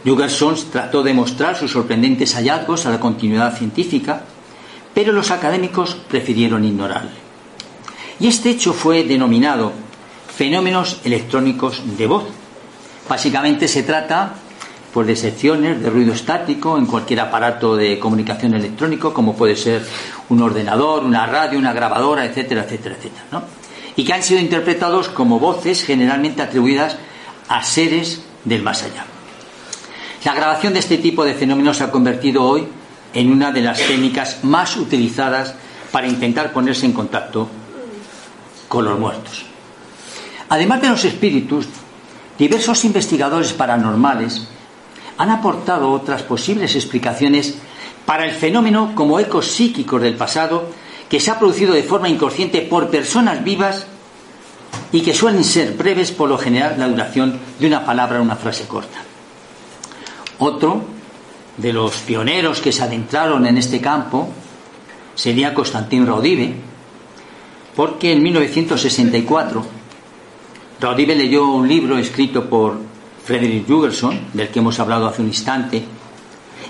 [0.05, 4.23] Jugerson trató de mostrar sus sorprendentes hallazgos a la continuidad científica,
[4.93, 7.11] pero los académicos prefirieron ignorarle.
[8.19, 9.71] Y este hecho fue denominado
[10.35, 12.23] fenómenos electrónicos de voz.
[13.07, 14.33] Básicamente se trata
[14.93, 19.85] pues, de secciones de ruido estático en cualquier aparato de comunicación electrónico, como puede ser
[20.29, 23.25] un ordenador, una radio, una grabadora, etcétera, etcétera, etcétera.
[23.31, 23.43] ¿no?
[23.95, 26.97] Y que han sido interpretados como voces generalmente atribuidas
[27.47, 29.05] a seres del más allá.
[30.23, 32.67] La grabación de este tipo de fenómenos se ha convertido hoy
[33.13, 35.55] en una de las técnicas más utilizadas
[35.91, 37.49] para intentar ponerse en contacto
[38.67, 39.45] con los muertos.
[40.49, 41.67] Además de los espíritus,
[42.41, 44.47] diversos investigadores paranormales
[45.19, 47.53] han aportado otras posibles explicaciones
[48.07, 50.65] para el fenómeno como ecos psíquicos del pasado
[51.07, 53.85] que se ha producido de forma inconsciente por personas vivas
[54.91, 58.35] y que suelen ser breves por lo general la duración de una palabra o una
[58.35, 58.97] frase corta.
[60.39, 60.81] Otro
[61.57, 64.29] de los pioneros que se adentraron en este campo
[65.13, 66.55] sería Constantin Raudive,
[67.75, 69.80] porque en 1964
[70.81, 72.77] Raudive leyó un libro escrito por
[73.23, 75.85] Frederick Jugerson, del que hemos hablado hace un instante,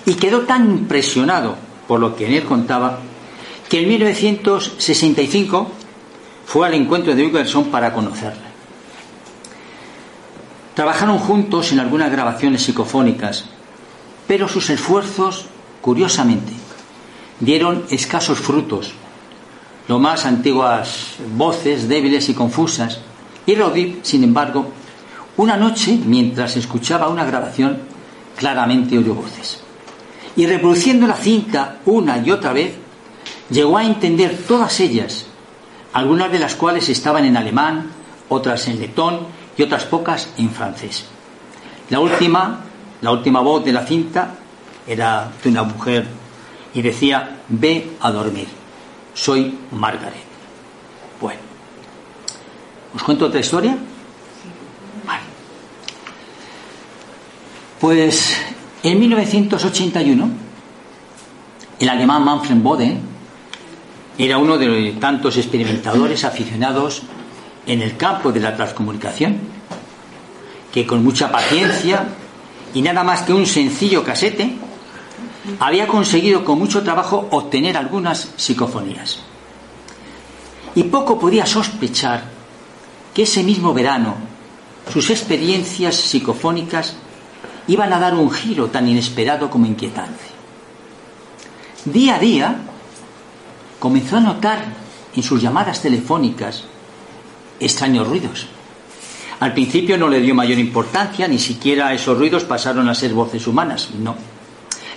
[0.06, 1.56] y quedó tan impresionado
[1.88, 3.00] por lo que en él contaba
[3.70, 5.72] que en 1965
[6.46, 8.52] fue al encuentro de Jugerson para conocerle.
[10.76, 13.46] Trabajaron juntos en algunas grabaciones psicofónicas
[14.32, 15.48] pero sus esfuerzos,
[15.82, 16.54] curiosamente,
[17.42, 18.94] dieron escasos frutos,
[19.90, 23.02] lo más antiguas voces débiles y confusas,
[23.46, 24.72] y sin embargo,
[25.38, 27.78] una noche, mientras escuchaba una grabación,
[28.36, 29.62] claramente oyó voces.
[30.36, 32.74] Y reproduciendo la cinta una y otra vez,
[33.50, 35.26] llegó a entender todas ellas,
[35.94, 37.92] algunas de las cuales estaban en alemán,
[38.30, 39.20] otras en letón
[39.58, 41.06] y otras pocas en francés.
[41.90, 42.62] La última
[43.02, 44.36] la última voz de la cinta
[44.86, 46.06] era de una mujer
[46.74, 48.48] y decía, ve a dormir,
[49.14, 50.31] soy Margaret.
[52.96, 53.78] ¿Os cuento otra historia?
[55.06, 55.24] Vale.
[57.80, 58.38] Pues
[58.84, 60.30] en 1981,
[61.80, 62.98] el alemán Manfred Bode
[64.18, 67.04] era uno de tantos experimentadores aficionados
[67.66, 69.40] en el campo de la transcomunicación,
[70.72, 72.08] que con mucha paciencia
[72.74, 74.56] y nada más que un sencillo casete,
[75.60, 79.20] había conseguido con mucho trabajo obtener algunas psicofonías.
[80.76, 82.24] Y poco podía sospechar
[83.14, 84.16] que ese mismo verano
[84.92, 86.96] sus experiencias psicofónicas
[87.68, 90.24] iban a dar un giro tan inesperado como inquietante.
[91.86, 92.56] Día a día
[93.80, 94.66] comenzó a notar
[95.16, 96.64] en sus llamadas telefónicas
[97.60, 98.48] extraños ruidos
[99.42, 103.48] al principio no le dio mayor importancia, ni siquiera esos ruidos pasaron a ser voces
[103.48, 104.16] humanas, no.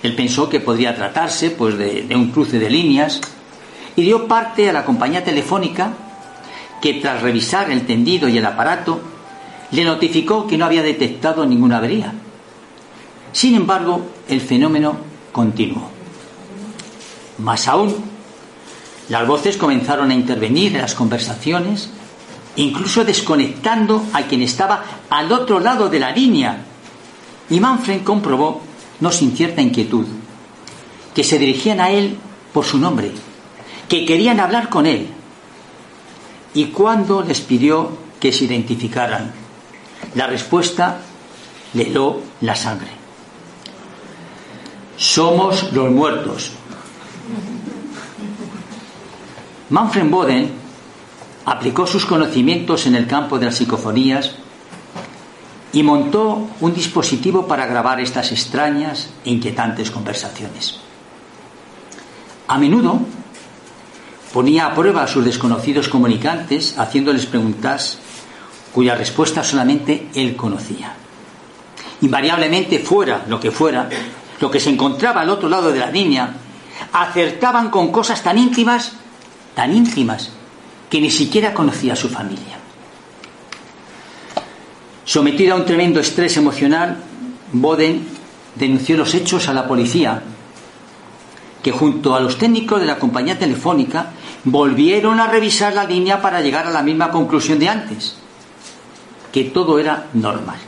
[0.03, 3.23] Él pensó que podría tratarse pues, de, un cruce de líneas
[3.97, 5.95] y dio parte a la compañía telefónica
[6.85, 9.01] que tras revisar el tendido y el aparato
[9.71, 12.13] le notificó que no había detectado ninguna avería.
[13.33, 14.95] Sin embargo, el fenómeno
[15.33, 15.89] continuó.
[17.39, 17.95] Más aún,
[19.09, 21.89] las voces comenzaron a intervenir en las conversaciones
[22.57, 26.67] incluso desconectando a quien estaba al otro lado de la línea.
[27.49, 28.61] Y Manfred comprobó,
[29.01, 30.05] no sin cierta inquietud,
[31.15, 32.19] que se dirigían a él
[32.53, 33.11] por su nombre,
[33.89, 35.09] que querían hablar con él.
[36.55, 37.91] Y cuando les pidió
[38.21, 39.33] que se identificaran,
[40.15, 41.01] la respuesta
[41.75, 42.91] le heló la sangre.
[44.97, 46.53] Somos los muertos.
[49.71, 50.53] Manfred Boden
[51.47, 54.37] aplicó sus conocimientos en el campo de las psicofonías
[55.73, 60.79] y montó un dispositivo para grabar estas extrañas e inquietantes conversaciones.
[62.47, 63.01] A menudo
[64.35, 67.99] ponía a prueba a sus desconocidos comunicantes haciéndoles preguntas
[68.73, 70.93] cuya respuesta solamente él conocía.
[72.01, 73.89] Invariablemente fuera lo que fuera,
[74.41, 76.35] lo que se encontraba al otro lado de la línea,
[76.93, 78.95] acertaban con cosas tan íntimas,
[79.55, 80.31] tan íntimas,
[80.91, 82.59] que ni siquiera conocía a su familia.
[85.05, 86.97] Sometido a un tremendo estrés emocional,
[87.53, 88.05] Boden
[88.57, 90.25] denunció los hechos a la policía,
[91.63, 94.14] que junto a los técnicos de la compañía telefónica
[94.45, 98.17] volvieron a revisar la línea para llegar a la misma conclusión de antes,
[99.33, 100.59] que todo era normal.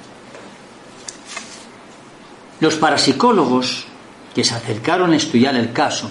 [2.60, 3.84] Los parapsicólogos
[4.34, 6.10] que se acercaron a estudiar el caso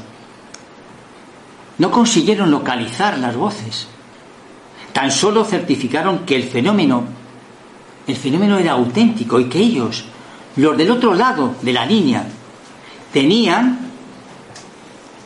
[1.77, 3.87] no consiguieron localizar las voces
[4.95, 7.03] tan solo certificaron que el fenómeno,
[8.07, 10.05] el fenómeno era auténtico y que ellos,
[10.55, 12.25] los del otro lado de la línea,
[13.11, 13.84] tenían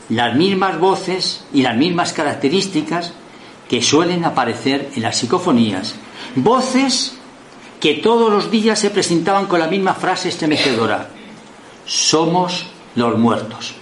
[0.10, 3.14] las mismas voces y las mismas características
[3.70, 5.96] que suelen aparecer en las psicofonías.
[6.36, 7.16] Voces
[7.80, 11.10] que todos los días se presentaban con la misma frase estremecedora.
[11.86, 13.76] Somos los muertos.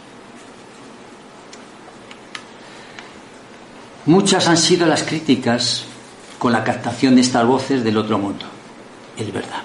[4.06, 5.86] Muchas han sido las críticas
[6.38, 8.46] con la captación de estas voces del otro mundo.
[9.18, 9.64] Es verdad.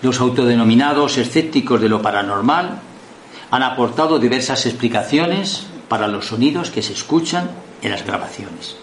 [0.00, 2.80] Los autodenominados escépticos de lo paranormal
[3.52, 7.50] han aportado diversas explicaciones para los sonidos que se escuchan
[7.82, 8.76] en las grabaciones.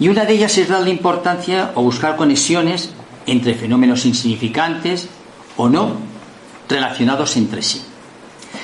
[0.00, 2.94] Y una de ellas es darle importancia o buscar conexiones
[3.26, 5.10] entre fenómenos insignificantes
[5.58, 5.96] o no
[6.66, 7.82] relacionados entre sí.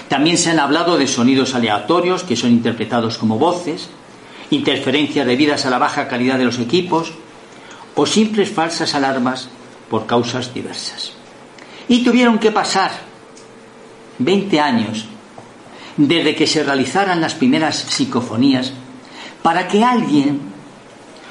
[0.08, 3.90] También se han hablado de sonidos aleatorios que son interpretados como voces,
[4.48, 7.12] interferencias debidas a la baja calidad de los equipos
[7.94, 9.50] o simples falsas alarmas
[9.90, 11.12] por causas diversas.
[11.88, 13.09] Y tuvieron que pasar
[14.20, 15.06] 20 años
[15.96, 18.72] desde que se realizaran las primeras psicofonías
[19.42, 20.40] para que alguien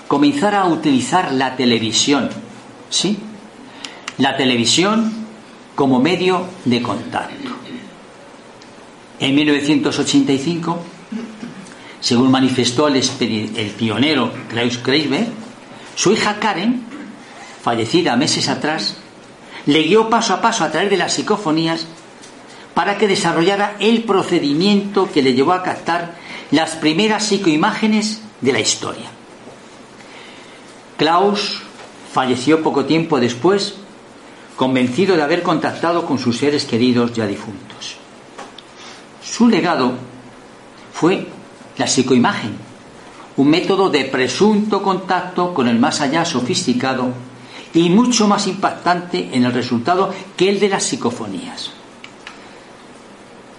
[0.07, 2.29] comenzara a utilizar la televisión,
[2.89, 3.17] ¿sí?
[4.17, 5.11] La televisión
[5.75, 7.51] como medio de contacto.
[9.19, 10.79] En 1985
[11.99, 13.01] según manifestó el,
[13.77, 15.27] pionero Klaus Kreisberg,
[15.95, 16.83] su hija Karen,
[17.61, 18.97] fallecida meses atrás,
[19.65, 21.87] le guió paso a paso a través de las psicofonías
[22.79, 26.15] para que desarrollara el procedimiento que le llevó a captar
[26.49, 29.03] las primeras psicoimágenes de la historia.
[30.95, 31.61] Klaus
[32.13, 33.75] falleció poco tiempo después,
[34.55, 37.97] convencido de haber contactado con sus seres queridos ya difuntos.
[39.21, 39.91] Su legado
[40.93, 41.27] fue
[41.77, 42.55] la psicoimagen,
[43.35, 47.09] un método de presunto contacto con el más allá sofisticado
[47.73, 51.73] y mucho más impactante en el resultado que el de las psicofonías.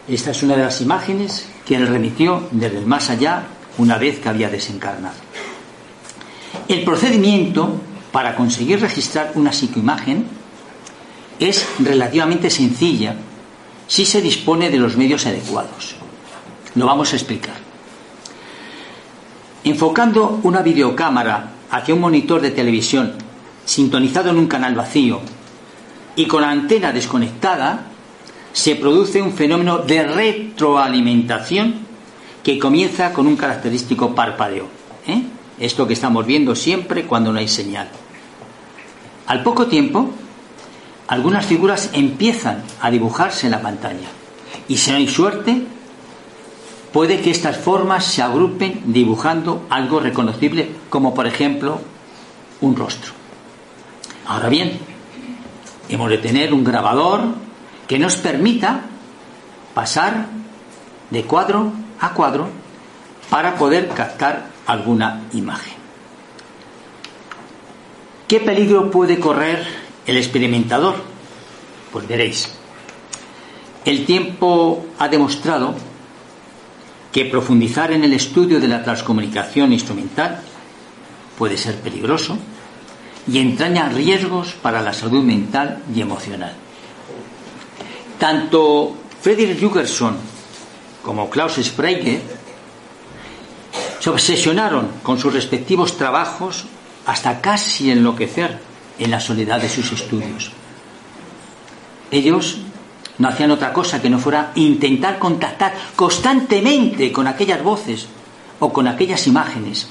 [0.08, 3.44] Esta es una de las imágenes que él remitió desde el más allá
[3.78, 5.14] una vez que había desencarnado.
[6.68, 7.80] El procedimiento
[8.12, 10.26] para conseguir registrar una psicoimagen
[11.38, 13.14] es relativamente sencilla
[13.86, 15.96] si se dispone de los medios adecuados.
[16.74, 17.56] Lo vamos a explicar.
[19.64, 23.14] Enfocando una videocámara hacia un monitor de televisión
[23.64, 25.20] sintonizado en un canal vacío
[26.16, 27.89] y con la antena desconectada,
[28.52, 31.74] se produce un fenómeno de retroalimentación
[32.42, 34.66] que comienza con un característico parpadeo.
[35.06, 35.22] ¿eh?
[35.58, 37.88] Esto que estamos viendo siempre cuando no hay señal.
[39.26, 40.10] Al poco tiempo,
[41.06, 44.08] algunas figuras empiezan a dibujarse en la pantalla.
[44.68, 45.62] Y si no hay suerte,
[46.92, 51.80] puede que estas formas se agrupen dibujando algo reconocible, como por ejemplo
[52.60, 53.12] un rostro.
[54.26, 54.78] Ahora bien,
[55.88, 57.22] hemos de tener un grabador
[57.90, 58.82] que nos permita
[59.74, 60.28] pasar
[61.10, 62.48] de cuadro a cuadro
[63.28, 65.74] para poder captar alguna imagen.
[68.28, 69.66] ¿Qué peligro puede correr
[70.06, 71.02] el experimentador?
[71.90, 72.54] Pues veréis.
[73.84, 75.74] El tiempo ha demostrado
[77.10, 80.40] que profundizar en el estudio de la transcomunicación instrumental
[81.36, 82.38] puede ser peligroso
[83.26, 86.54] y entraña riesgos para la salud mental y emocional.
[88.20, 90.14] Tanto Friedrich Jürgenson
[91.02, 92.20] como Klaus Sprague
[93.98, 96.66] se obsesionaron con sus respectivos trabajos
[97.06, 98.60] hasta casi enloquecer
[98.98, 100.52] en la soledad de sus estudios.
[102.10, 102.58] Ellos
[103.16, 108.06] no hacían otra cosa que no fuera intentar contactar constantemente con aquellas voces
[108.58, 109.88] o con aquellas imágenes.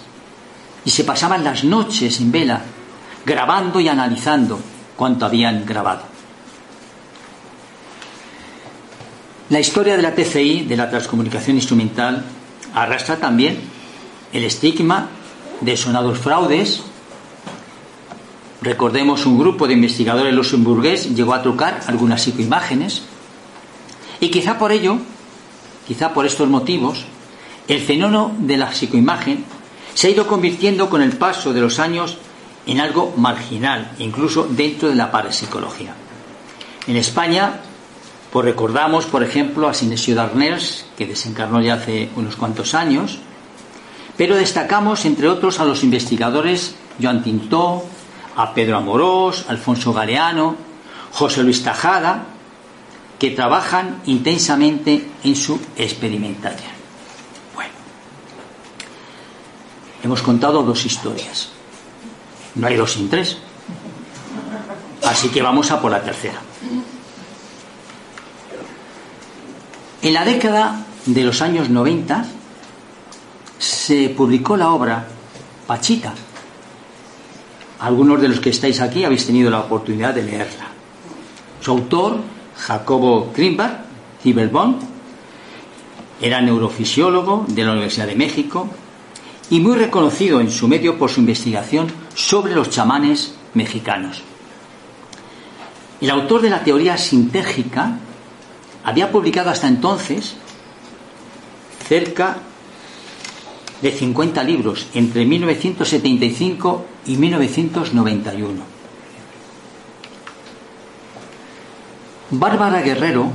[0.86, 2.62] Y se pasaban las noches en vela
[3.26, 4.60] grabando y analizando
[4.96, 6.09] cuanto habían grabado.
[9.50, 12.24] La historia de la TCI, de la transcomunicación instrumental,
[12.76, 13.58] arrastra también
[14.32, 15.10] el estigma
[15.62, 16.84] de sonados fraudes.
[18.62, 23.02] Recordemos un grupo de investigadores luxemburgués llegó a trucar algunas psicoimágenes
[24.20, 24.98] y quizá por ello,
[25.88, 27.06] quizá por estos motivos,
[27.68, 29.46] el fenómeno de la psicoimagen
[29.96, 32.18] se ha ido convirtiendo con el paso de los años
[32.68, 35.96] en algo marginal, incluso dentro de la parapsicología.
[36.86, 37.62] En España,
[38.32, 43.20] pues recordamos, por ejemplo, a Sinesio Darners, que desencarnó ya hace unos cuantos años,
[44.18, 47.86] pero destacamos, entre otros, a los investigadores Joan Tintó,
[48.36, 50.56] a Pedro Amorós, Alfonso Galeano,
[51.12, 52.26] José Luis Tajada,
[53.18, 56.72] que trabajan intensamente en su experimentación.
[57.56, 57.74] Bueno,
[60.04, 61.50] hemos contado dos historias.
[62.56, 63.38] No hay dos sin tres.
[65.04, 66.42] Así que vamos a por la tercera.
[70.02, 72.26] En la década de los años 90
[73.58, 75.06] se publicó la obra
[75.68, 76.14] Pachita.
[77.82, 80.68] Algunos de los que estáis aquí habéis tenido la oportunidad de leerla.
[81.60, 82.22] Su autor,
[82.56, 83.84] Jacobo Grimberg,
[84.24, 84.82] Ciberbond,
[86.22, 88.70] era neurofisiólogo de la Universidad de México
[89.50, 94.22] y muy reconocido en su medio por su investigación sobre los chamanes mexicanos.
[96.00, 97.98] El autor de la teoría sintérgica
[98.84, 100.36] había publicado hasta entonces
[101.88, 102.38] cerca
[103.82, 108.80] de 50 libros entre 1975 y 1991.
[112.32, 113.32] Bárbara Guerrero,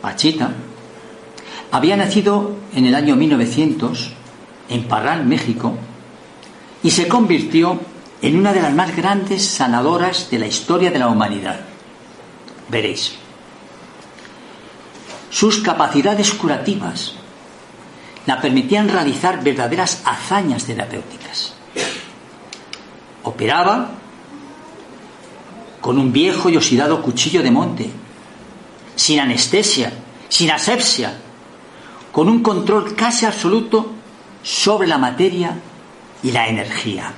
[0.00, 0.52] Pachita,
[1.70, 4.10] había nacido en el año 1900
[4.68, 5.74] en Parral, México,
[6.82, 7.78] y se convirtió
[8.20, 11.60] en una de las más grandes sanadoras de la historia de la humanidad.
[12.68, 13.21] Veréis.
[15.32, 17.14] Sus capacidades curativas
[18.26, 21.54] la permitían realizar verdaderas hazañas terapéuticas.
[23.22, 23.92] Operaba
[25.80, 27.90] con un viejo y oxidado cuchillo de monte,
[28.94, 29.90] sin anestesia,
[30.28, 31.18] sin asepsia,
[32.12, 33.90] con un control casi absoluto
[34.42, 35.56] sobre la materia
[36.22, 37.10] y la energía.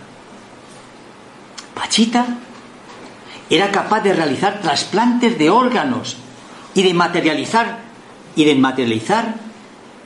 [1.75, 2.27] Pachita
[3.51, 6.17] era capaz de realizar trasplantes de órganos
[6.75, 7.84] y de materializar
[8.37, 9.37] y de materializar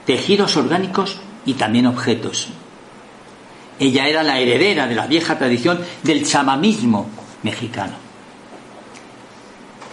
[0.07, 2.49] tejidos orgánicos y también objetos.
[3.79, 7.09] Ella era la heredera de la vieja tradición del chamamismo
[7.43, 7.95] mexicano.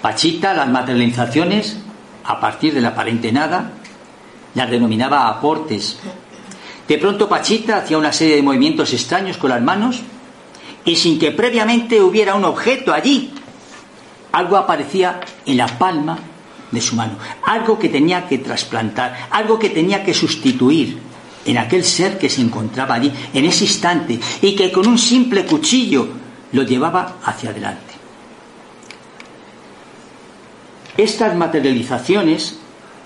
[0.02, 1.78] Pachita las materializaciones,
[2.24, 3.72] a partir de la aparente nada,
[4.54, 5.98] las denominaba aportes.
[6.88, 10.02] De pronto Pachita hacía una serie de movimientos extraños con las manos
[10.84, 13.34] y sin que previamente hubiera un objeto allí,
[14.32, 16.20] algo aparecía en la palma
[16.72, 21.00] de su mano, algo que tenía que trasplantar, algo que tenía que sustituir
[21.46, 25.46] en aquel ser que se encontraba allí en ese instante y que con un simple
[25.46, 26.08] cuchillo
[26.52, 27.94] lo llevaba hacia adelante.
[30.98, 32.58] Estas materializaciones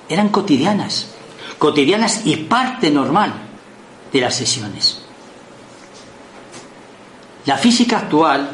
[0.08, 1.12] eran cotidianas,
[1.58, 3.34] cotidianas y parte normal
[4.12, 5.02] de las sesiones.
[7.46, 8.52] La física actual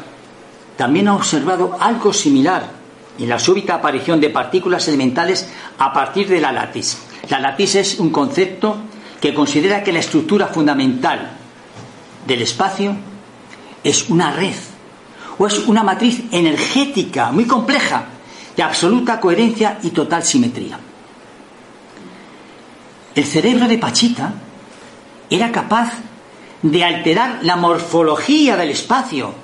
[0.76, 2.75] también ha observado algo similar
[3.18, 5.48] en la súbita aparición de partículas elementales
[5.78, 6.98] a partir de la latiz.
[7.28, 8.76] La latiz es un concepto
[9.20, 11.30] que considera que la estructura fundamental
[12.26, 12.96] del espacio
[13.82, 14.54] es una red
[15.38, 18.06] o es una matriz energética muy compleja,
[18.56, 20.78] de absoluta coherencia y total simetría.
[23.14, 24.32] El cerebro de Pachita
[25.28, 25.92] era capaz
[26.62, 29.34] de alterar la morfología del espacio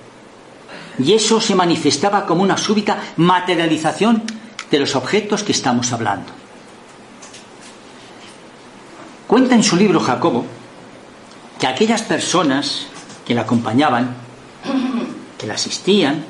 [0.98, 4.22] y eso se manifestaba como una súbita materialización
[4.70, 6.32] de los objetos que estamos hablando.
[9.26, 10.44] Cuenta en su libro Jacobo
[11.58, 12.86] que aquellas personas
[13.26, 14.14] que la acompañaban,
[15.38, 16.24] que la asistían,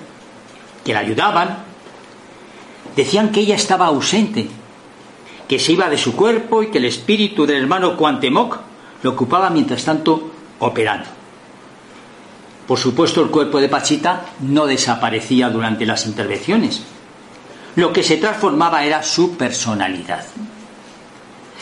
[0.84, 1.64] que la ayudaban,
[2.94, 4.48] decían que ella estaba ausente,
[5.48, 8.58] que se iba de su cuerpo y que el espíritu del hermano Cuantemoc
[9.02, 11.21] lo ocupaba mientras tanto operando.
[12.66, 16.82] Por supuesto, el cuerpo de Pachita no desaparecía durante las intervenciones.
[17.76, 20.24] Lo que se transformaba era su personalidad.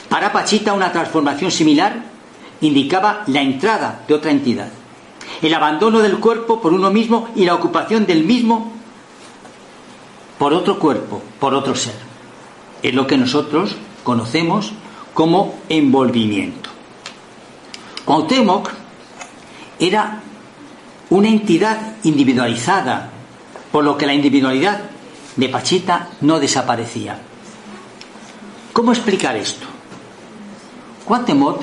[0.08, 2.02] Para Pachita una transformación similar
[2.60, 4.68] indicaba la entrada de otra entidad,
[5.40, 8.72] el abandono del cuerpo por uno mismo y la ocupación del mismo
[10.38, 11.94] por otro cuerpo, por otro ser.
[12.82, 14.72] Es lo que nosotros conocemos
[15.14, 16.70] como envolvimiento.
[18.04, 18.70] Cuauhtémoc
[19.78, 20.22] era
[21.10, 23.10] una entidad individualizada,
[23.72, 24.80] por lo que la individualidad
[25.36, 27.18] de Pachita no desaparecía.
[28.72, 29.66] ¿Cómo explicar esto?
[31.04, 31.62] Cuauhtémoc,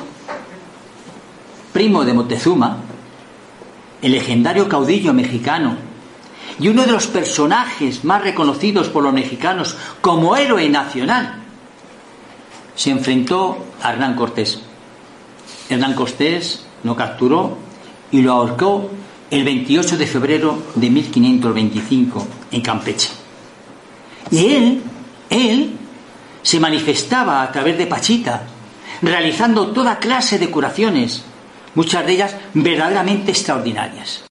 [1.71, 2.77] primo de Montezuma,
[4.01, 5.77] el legendario caudillo mexicano
[6.59, 11.43] y uno de los personajes más reconocidos por los mexicanos como héroe nacional,
[12.75, 14.59] se enfrentó a Hernán Cortés.
[15.69, 17.57] Hernán Cortés lo capturó
[18.11, 18.89] y lo ahorcó
[19.29, 23.09] el 28 de febrero de 1525 en Campeche.
[24.31, 24.83] Y él,
[25.29, 25.77] él,
[26.41, 28.43] se manifestaba a través de Pachita,
[29.01, 31.23] realizando toda clase de curaciones,
[31.75, 34.23] muchas de ellas verdaderamente extraordinarias.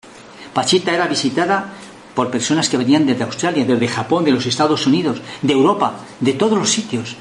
[0.54, 1.74] Pachita era visitada
[2.14, 6.32] por personas que venían desde Australia, desde Japón, de los Estados Unidos, de Europa, de
[6.32, 7.16] todos los sitios,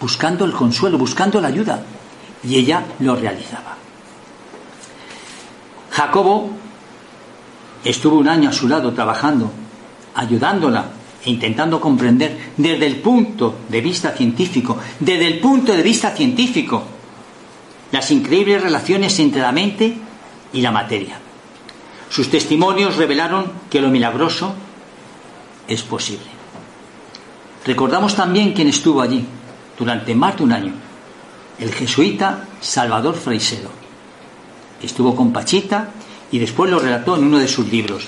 [0.00, 1.82] buscando el consuelo, buscando la ayuda.
[2.42, 3.76] Y ella lo realizaba.
[5.90, 6.50] Jacobo
[7.84, 9.50] estuvo un año a su lado trabajando,
[10.14, 10.90] ayudándola
[11.24, 16.84] e intentando comprender desde el punto de vista científico, desde el punto de vista científico,
[17.92, 19.96] las increíbles relaciones entre la mente
[20.52, 21.18] y la materia.
[22.08, 24.54] Sus testimonios revelaron que lo milagroso
[25.66, 26.26] es posible.
[27.64, 29.24] Recordamos también quién estuvo allí
[29.78, 30.72] durante más de un año,
[31.58, 33.70] el jesuita Salvador Freisero.
[34.82, 35.90] Estuvo con Pachita
[36.30, 38.06] y después lo relató en uno de sus libros,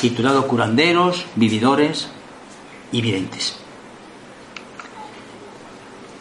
[0.00, 2.08] titulado Curanderos, Vividores
[2.92, 3.56] y Videntes.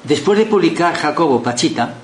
[0.03, 1.95] Después de publicar Jacobo Pachita,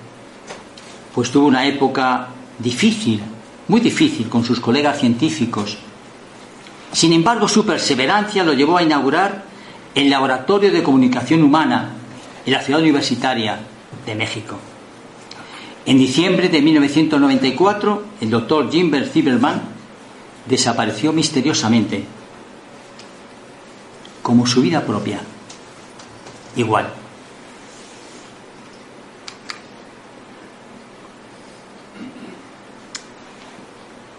[1.14, 3.22] pues tuvo una época difícil,
[3.68, 5.78] muy difícil con sus colegas científicos.
[6.92, 9.44] Sin embargo, su perseverancia lo llevó a inaugurar
[9.96, 11.94] el Laboratorio de Comunicación Humana
[12.46, 13.60] en la ciudad universitaria
[14.06, 14.58] de México.
[15.86, 19.62] En diciembre de 1994, el doctor Jimbert Zimmerman
[20.46, 22.04] desapareció misteriosamente,
[24.22, 25.22] como su vida propia.
[26.56, 26.94] Igual.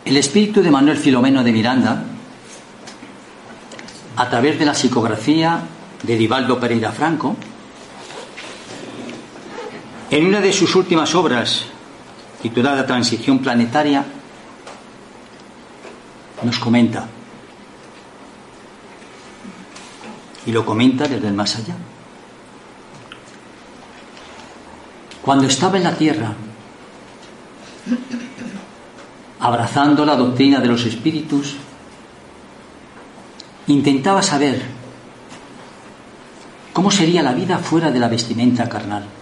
[0.04, 2.04] El espíritu de Manuel Filomeno de Miranda,
[4.16, 5.60] a través de la psicografía
[6.02, 7.36] de Divaldo Pereira Franco,
[10.10, 11.66] en una de sus últimas obras,
[12.42, 14.04] titulada Transición Planetaria,
[16.42, 17.06] nos comenta,
[20.46, 21.76] y lo comenta desde el más allá.
[25.22, 26.32] Cuando estaba en la Tierra,
[29.38, 31.54] abrazando la doctrina de los espíritus,
[33.68, 34.60] intentaba saber
[36.72, 39.19] cómo sería la vida fuera de la vestimenta carnal.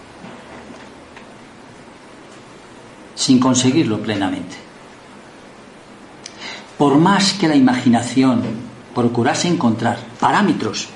[3.29, 4.55] Sin conseguirlo plenamente.
[6.79, 8.41] Por más que la imaginación
[8.95, 10.87] procurase encontrar parámetros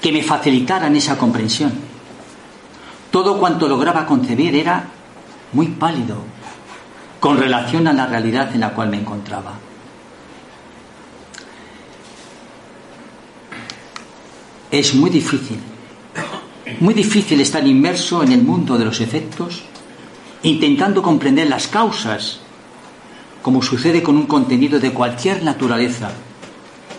[0.00, 1.70] que me facilitaran esa comprensión,
[3.10, 4.86] todo cuanto lograba concebir era
[5.52, 6.16] muy pálido
[7.20, 9.52] con relación a la realidad en la cual me encontraba.
[14.70, 15.58] Es muy difícil,
[16.80, 19.62] muy difícil estar inmerso en el mundo de los efectos
[20.44, 22.38] intentando comprender las causas,
[23.42, 26.10] como sucede con un contenido de cualquier naturaleza,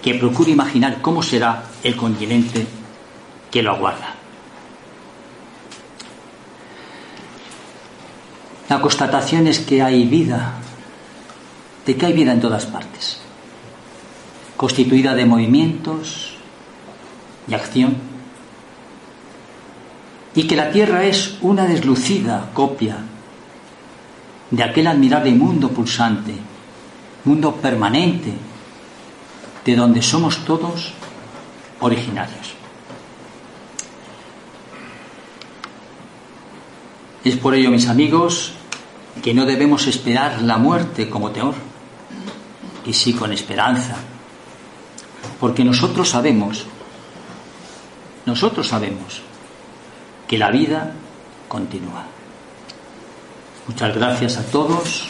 [0.02, 2.66] que procure imaginar cómo será el continente
[3.52, 4.16] que lo aguarda.
[8.68, 10.56] La constatación es que hay vida,
[11.86, 13.20] de que hay vida en todas partes,
[14.58, 16.34] constituida de movimientos
[17.48, 17.96] y acción,
[20.34, 22.98] y que la Tierra es una deslucida copia
[24.52, 26.34] de aquel admirable mundo pulsante,
[27.24, 28.34] mundo permanente,
[29.66, 30.94] de donde somos todos
[31.80, 32.54] originarios.
[37.24, 38.54] Es por ello, mis amigos,
[39.24, 41.56] que no debemos esperar la muerte como temor,
[42.86, 43.96] y sí con esperanza,
[45.40, 46.66] porque nosotros sabemos,
[48.28, 49.22] nosotros sabemos
[50.28, 50.94] que la vida
[51.48, 52.15] continúa.
[53.68, 55.10] Muchas gracias a todos.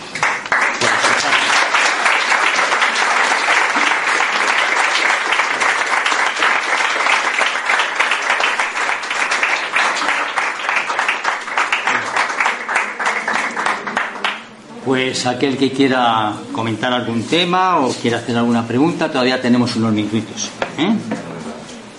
[14.86, 19.91] Pues aquel que quiera comentar algún tema o quiera hacer alguna pregunta, todavía tenemos unos
[19.91, 20.51] minutitos.
[20.78, 20.93] ¿eh?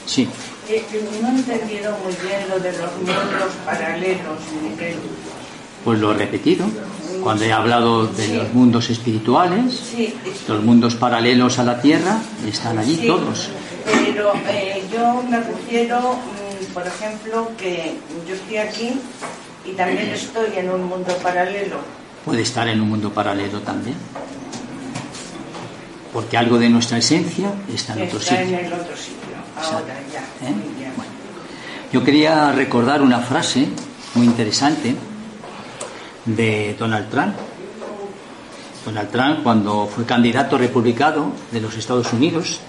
[0.07, 0.29] Sí.
[0.69, 0.85] Eh,
[1.21, 4.97] no he entendido muy bien lo de los mundos paralelos, Miguel.
[5.87, 6.67] Pues lo he repetido.
[7.23, 9.95] Cuando he hablado de los mundos espirituales,
[10.49, 13.51] los mundos paralelos a la Tierra, están allí todos.
[13.85, 17.95] Pero eh, yo me refiero, mm, por ejemplo, que
[18.29, 19.01] yo estoy aquí
[19.65, 21.77] y también estoy en un mundo paralelo.
[22.25, 23.95] Puede estar en un mundo paralelo también.
[26.13, 28.41] Porque algo de nuestra esencia está en otro sitio.
[28.41, 30.49] en el otro sitio, ahora ya.
[30.49, 30.53] ¿Eh?
[31.93, 33.69] yo quería recordar una frase
[34.17, 34.97] muy interesante
[36.27, 37.35] de Donald Trump.
[38.85, 42.61] Donald Trump, cuando fue candidato republicano de los Estados Unidos,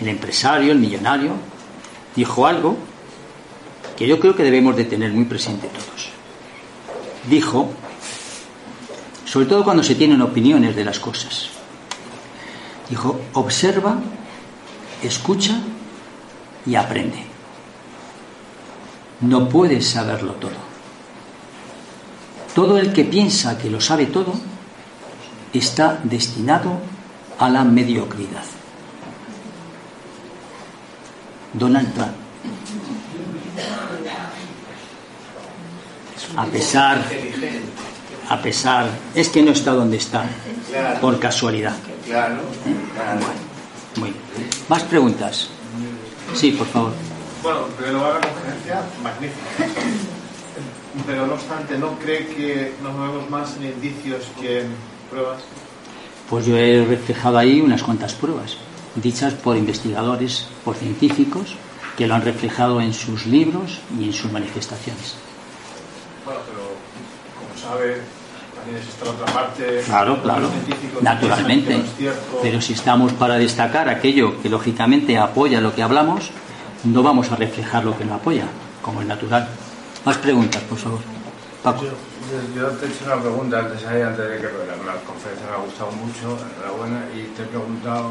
[0.00, 1.32] el empresario, el millonario,
[2.14, 2.76] dijo algo
[3.96, 6.10] que yo creo que debemos de tener muy presente todos.
[7.28, 7.70] Dijo,
[9.24, 11.48] sobre todo cuando se tienen opiniones de las cosas,
[12.88, 13.98] dijo, observa,
[15.02, 15.60] escucha
[16.64, 17.24] y aprende.
[19.20, 20.67] No puedes saberlo todo.
[22.58, 24.34] Todo el que piensa que lo sabe todo
[25.52, 26.80] está destinado
[27.38, 28.42] a la mediocridad.
[31.52, 32.10] Donald Trump.
[36.36, 37.04] A pesar,
[38.28, 40.24] a pesar, es que no está donde está,
[41.00, 41.76] por casualidad.
[42.06, 42.38] Claro.
[43.94, 44.50] Muy bien.
[44.68, 45.48] ¿Más preguntas?
[46.34, 46.92] Sí, por favor.
[47.40, 50.17] Bueno, pero la conferencia, magnífica.
[51.06, 54.68] Pero no obstante, ¿no cree que nos movemos más en indicios que en
[55.10, 55.40] pruebas?
[56.28, 58.56] Pues yo he reflejado ahí unas cuantas pruebas,
[58.94, 61.56] dichas por investigadores, por científicos,
[61.96, 65.16] que lo han reflejado en sus libros y en sus manifestaciones.
[66.24, 66.60] Bueno, pero
[67.38, 68.02] como sabe,
[68.54, 69.82] también es esta otra parte.
[69.86, 70.50] Claro, claro,
[71.00, 71.82] naturalmente.
[72.42, 76.30] Pero si estamos para destacar aquello que lógicamente apoya lo que hablamos,
[76.84, 78.46] no vamos a reflejar lo que no apoya,
[78.82, 79.48] como es natural.
[80.08, 81.00] Más preguntas, por favor.
[81.62, 81.84] Paco.
[81.84, 85.52] Yo, te he hecho una pregunta antes, ahí, antes de que la, la, conferencia me
[85.52, 88.08] ha gustado mucho, enhorabuena, y te he preguntado,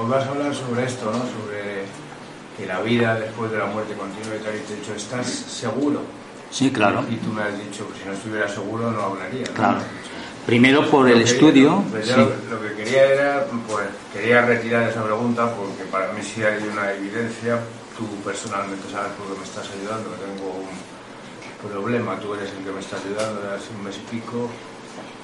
[0.00, 1.18] os vas a hablar sobre esto, ¿no?
[1.18, 1.84] Sobre
[2.56, 6.00] que la vida después de la muerte continúa y te he dicho, ¿estás seguro?
[6.50, 7.04] Sí, claro.
[7.10, 9.44] Y tú me has dicho que si no estuviera seguro no hablaría.
[9.44, 9.52] ¿no?
[9.52, 9.80] Claro.
[10.46, 11.84] Primero por el estudio.
[11.90, 12.14] Pues sí.
[12.16, 16.66] lo, lo, que quería era, pues, quería retirar esa pregunta porque para mí sí hay
[16.72, 17.60] una evidencia.
[17.98, 20.93] Tú personalmente sabes por qué me estás ayudando, que tengo un
[21.68, 24.50] problema, tú eres el que me está ayudando desde hace un mes y pico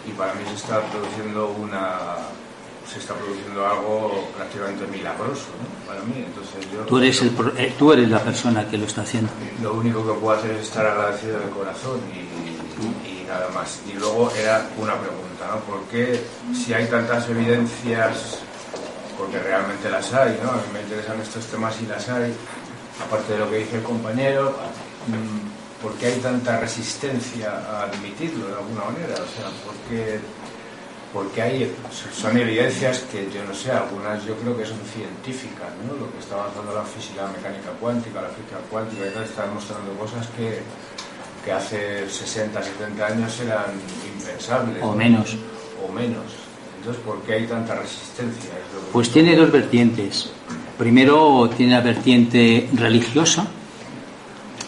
[0.07, 1.99] y para mí se está produciendo una
[2.91, 5.86] se está produciendo algo prácticamente milagroso ¿no?
[5.86, 9.03] para mí entonces yo tú eres el, eh, tú eres la persona que lo está
[9.03, 9.30] haciendo
[9.62, 13.93] lo único que puedo hacer es estar agradecido de corazón y, y nada más y
[13.93, 15.61] luego era una pregunta ¿no?
[15.61, 16.20] ¿por qué
[16.55, 18.38] si hay tantas evidencias
[19.16, 20.51] porque realmente las hay ¿no?
[20.51, 22.34] a mí me interesan estos temas y las hay
[23.05, 24.57] aparte de lo que dice el compañero
[25.07, 29.14] mmm, ¿por qué hay tanta resistencia a admitirlo de alguna manera?
[29.14, 30.20] O sea, ¿por qué,
[31.12, 31.74] porque hay,
[32.14, 35.95] son evidencias que yo no sé, algunas yo creo que son científicas, ¿no?
[35.95, 39.47] Lo que está avanzando la física la mecánica cuántica, la física cuántica y tal, está
[39.47, 40.61] demostrando cosas que,
[41.45, 43.74] que hace 60, 70 años eran
[44.16, 44.83] impensables.
[44.83, 45.37] O menos.
[45.85, 46.24] O menos.
[46.78, 48.51] Entonces, ¿por qué hay tanta resistencia?
[48.93, 50.31] Pues tiene dos vertientes.
[50.78, 53.47] Primero tiene la vertiente religiosa,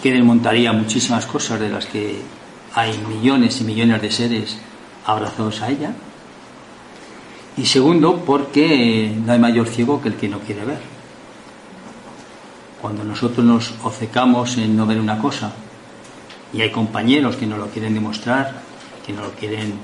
[0.02, 2.20] que desmontaría muchísimas cosas de las que
[2.74, 4.58] hay millones y millones de seres
[5.06, 5.92] abrazados a ella.
[7.56, 10.80] Y segundo, porque no hay mayor ciego que el que no quiere ver.
[12.80, 15.52] Cuando nosotros nos obcecamos en no ver una cosa
[16.52, 18.60] y hay compañeros que no lo quieren demostrar,
[19.06, 19.74] que no lo quieren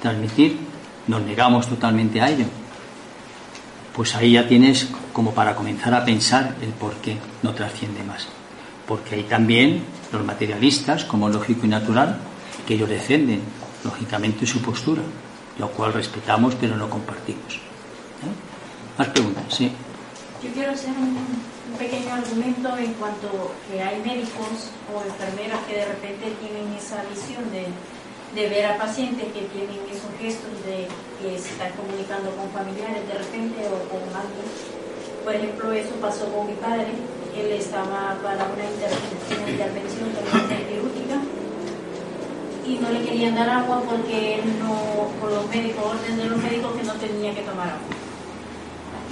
[0.00, 0.56] transmitir,
[1.08, 2.44] nos negamos totalmente a ello.
[3.96, 8.28] Pues ahí ya tienes como para comenzar a pensar el por qué no trasciende más
[8.86, 9.82] porque hay también
[10.12, 12.18] los materialistas, como lógico y natural,
[12.66, 13.40] que ellos defienden,
[13.84, 15.02] lógicamente, su postura,
[15.58, 17.54] lo cual respetamos pero no compartimos.
[17.54, 18.98] ¿Eh?
[18.98, 19.44] ¿Más preguntas?
[19.48, 19.70] Sí.
[20.42, 21.16] Yo quiero hacer un,
[21.76, 27.44] pequeño argumento en cuanto que hay médicos o enfermeras que de repente tienen esa visión
[27.52, 27.68] de,
[28.32, 30.88] de ver a pacientes que tienen esos gestos de
[31.20, 34.48] que se están comunicando con familiares de repente o con alguien.
[35.22, 36.96] Por ejemplo, eso pasó con mi padre
[37.40, 40.08] él estaba para una intervención, intervención
[40.68, 41.20] quirúrgica
[42.66, 46.42] y no le querían dar agua porque él no, por los médicos, orden de los
[46.42, 47.96] médicos que no tenía que tomar agua.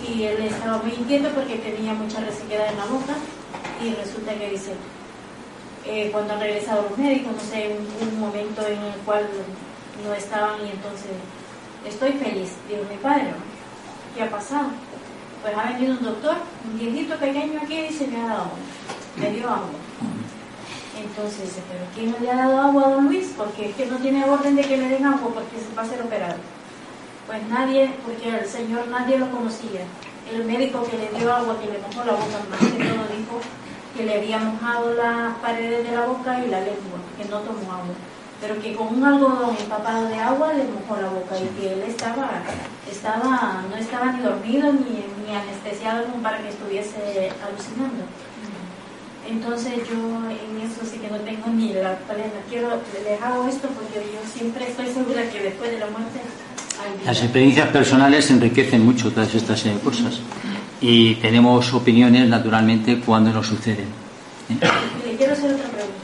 [0.07, 3.15] Y él estaba muy inquieto porque tenía mucha resequedad en la boca
[3.83, 4.73] y resulta que dice,
[5.87, 9.29] eh, cuando han regresado los médicos, no sé, un, un momento en el cual
[10.05, 11.13] no estaban y entonces,
[11.87, 13.33] estoy feliz, dijo mi padre,
[14.15, 14.69] ¿qué ha pasado?
[15.45, 18.59] Pues ha venido un doctor, un viejito pequeño aquí y se me ha dado agua,
[19.21, 19.77] me dio agua.
[20.97, 23.35] Entonces dice, pero ¿quién no le ha dado agua a don Luis?
[23.37, 25.87] Porque es que no tiene orden de que le den agua porque se va a
[25.87, 26.39] ser operado.
[27.27, 29.85] Pues nadie, porque el señor nadie lo conocía.
[30.33, 33.41] El médico que le dio agua, que le mojó la boca, más que todo dijo
[33.95, 37.71] que le había mojado las paredes de la boca y la lengua, que no tomó
[37.71, 37.95] agua
[38.41, 41.83] pero que con un algodón empapado de agua le mojó la boca y que él
[41.87, 42.31] estaba,
[42.91, 48.05] estaba no estaba ni dormido ni, ni anestesiado como para que estuviese alucinando.
[49.29, 49.97] Entonces yo
[50.29, 52.45] en eso sí que no tengo ni la plena.
[52.49, 52.69] Quiero,
[53.03, 56.21] les hago esto porque yo siempre estoy segura que después de la muerte.
[57.07, 60.21] Las experiencias personales enriquecen mucho todas estas eh, cosas
[60.81, 63.87] y tenemos opiniones naturalmente cuando nos suceden.
[64.51, 64.59] ¿eh?
[65.07, 66.04] Le quiero hacer otra pregunta.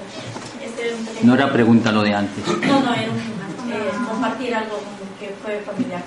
[1.23, 2.47] No era pregunta lo de antes.
[2.47, 3.19] No, no, era un,
[3.73, 4.79] eh, compartir algo
[5.19, 6.03] que fue familiar.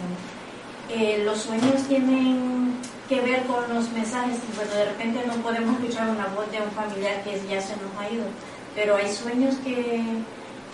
[0.90, 2.74] Eh, los sueños tienen
[3.10, 4.38] que ver con los mensajes.
[4.56, 7.92] Bueno, de repente no podemos escuchar una voz de un familiar que ya se nos
[8.00, 8.26] ha ido,
[8.76, 10.02] pero hay sueños que,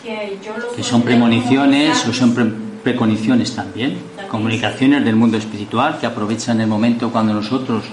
[0.03, 2.45] que yo los Que son premoniciones o son pre
[2.83, 3.97] preconiciones también.
[4.15, 4.29] también.
[4.29, 7.83] Comunicaciones del mundo espiritual que aprovechan el momento cuando nosotros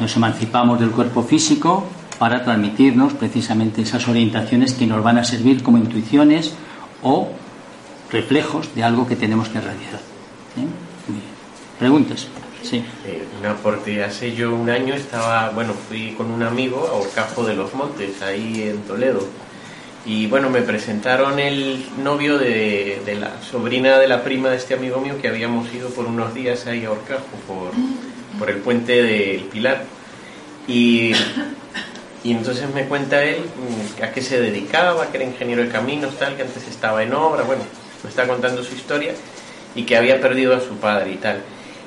[0.00, 1.84] Nos emancipamos del cuerpo físico
[2.18, 6.54] para transmitirnos precisamente esas orientaciones que nos van a servir como intuiciones
[7.02, 7.30] o
[8.10, 10.00] reflejos de algo que tenemos que realizar.
[10.56, 10.66] ¿Eh?
[11.78, 12.26] Preguntas.
[12.62, 12.82] Sí.
[13.06, 14.02] Eh, un aporte.
[14.02, 18.20] Hace yo un año estaba, bueno, fui con un amigo a Orcajo de los Montes,
[18.22, 19.24] ahí en Toledo.
[20.04, 24.74] Y bueno, me presentaron el novio de, de, la sobrina de la prima de este
[24.74, 27.72] amigo mío que habíamos ido por unos días ahí a Orcajo, por,
[28.38, 29.84] por el puente del Pilar.
[30.66, 31.12] Y,
[32.28, 36.14] y entonces me cuenta él mm, a qué se dedicaba, que era ingeniero de caminos,
[36.18, 37.62] tal, que antes estaba en obra, bueno,
[38.04, 39.14] me está contando su historia
[39.74, 41.40] y que había perdido a su padre y tal.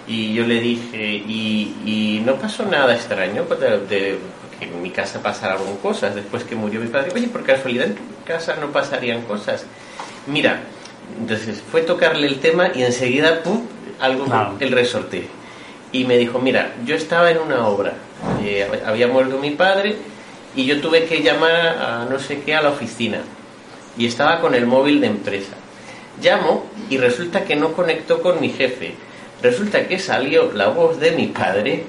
[0.08, 4.18] Y yo le dije, y, y no pasó nada extraño pues, de, de,
[4.58, 7.12] que en mi casa pasaron cosas después que murió mi padre.
[7.14, 9.64] Oye, por casualidad en tu casa no pasarían cosas.
[10.26, 10.62] Mira,
[11.20, 13.62] entonces fue tocarle el tema y enseguida, ¡pum!,
[14.00, 14.56] algo, claro.
[14.60, 15.28] el resorte.
[15.92, 17.94] Y me dijo, mira, yo estaba en una obra,
[18.44, 19.98] eh, había muerto mi padre
[20.56, 23.22] y yo tuve que llamar a no sé qué a la oficina.
[23.98, 25.54] Y estaba con el móvil de empresa.
[26.22, 28.94] Llamo y resulta que no conectó con mi jefe.
[29.42, 31.84] Resulta que salió la voz de mi padre,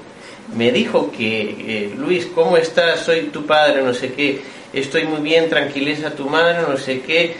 [0.54, 3.00] me dijo que, eh, Luis, ¿cómo estás?
[3.00, 4.40] Soy tu padre, no sé qué,
[4.72, 7.36] estoy muy bien, tranquiliza tu madre, no sé qué,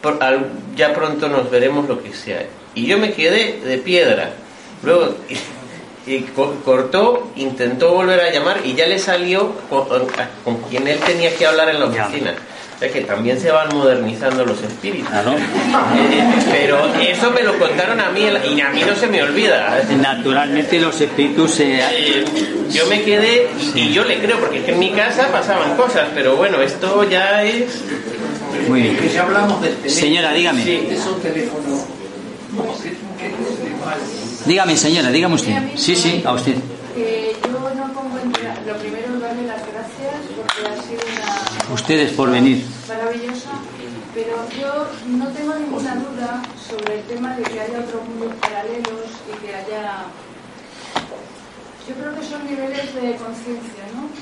[0.00, 0.46] Por, al,
[0.76, 2.44] ya pronto nos veremos lo que sea.
[2.74, 4.30] Y yo me quedé de piedra.
[4.82, 5.14] Luego
[6.06, 6.32] y, y
[6.64, 9.86] cortó, intentó volver a llamar y ya le salió con,
[10.44, 12.34] con quien él tenía que hablar en la oficina
[12.90, 15.08] que también se van modernizando los espíritus.
[15.12, 15.32] Ah, ¿no?
[15.32, 19.82] Eh, pero eso me lo contaron a mí y a mí no se me olvida.
[20.00, 21.78] Naturalmente los espíritus se...
[21.78, 22.24] Eh,
[22.70, 26.08] yo me quedé y, yo le creo, porque es que en mi casa pasaban cosas,
[26.14, 27.82] pero bueno, esto ya es...
[28.68, 28.98] Muy bien.
[29.86, 30.64] Señora, dígame.
[30.64, 31.84] Sí, es un teléfono...
[34.52, 35.56] Dígame, señora, dígame usted.
[35.76, 36.56] Sí, sí, a usted.
[36.94, 38.28] Eh, yo no pongo en...
[38.68, 41.72] Lo primero, darle las gracias porque ha sido una...
[41.72, 42.62] Ustedes por venir.
[42.86, 43.48] Maravillosa,
[44.12, 44.70] pero yo
[45.16, 49.54] no tengo ninguna duda sobre el tema de que haya otros mundos paralelos y que
[49.56, 50.04] haya...
[51.88, 54.12] Yo creo que son niveles de conciencia, ¿no?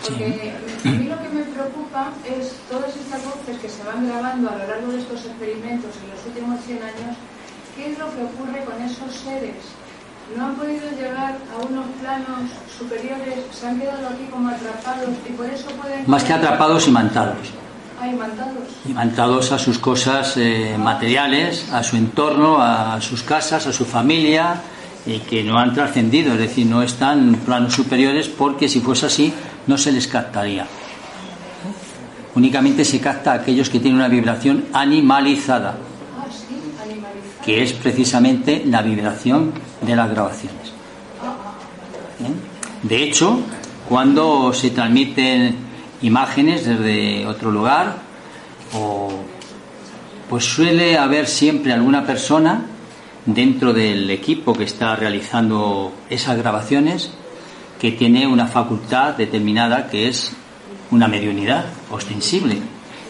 [0.00, 4.48] Porque a mí lo que me preocupa es todas estas voces que se van grabando
[4.48, 7.16] a lo largo de estos experimentos en los últimos 100 años,
[7.76, 9.56] ¿qué es lo que ocurre con esos seres?
[10.36, 15.32] no han podido llegar a unos planos superiores, se han quedado aquí como atrapados y
[15.32, 16.04] por eso pueden...
[16.06, 17.36] Más que atrapados, imantados.
[18.00, 18.64] Ah, imantados.
[18.88, 24.56] Imantados a sus cosas eh, materiales, a su entorno, a sus casas, a su familia,
[25.06, 29.06] y que no han trascendido, es decir, no están en planos superiores porque si fuese
[29.06, 29.32] así
[29.66, 30.66] no se les captaría.
[32.34, 35.76] Únicamente se capta a aquellos que tienen una vibración animalizada
[37.44, 40.68] que es precisamente la vibración de las grabaciones.
[42.20, 42.32] ¿Eh?
[42.82, 43.40] De hecho,
[43.88, 45.56] cuando se transmiten
[46.02, 47.96] imágenes desde otro lugar,
[50.28, 52.66] pues suele haber siempre alguna persona
[53.26, 57.10] dentro del equipo que está realizando esas grabaciones
[57.80, 60.32] que tiene una facultad determinada que es
[60.90, 62.58] una mediunidad ostensible,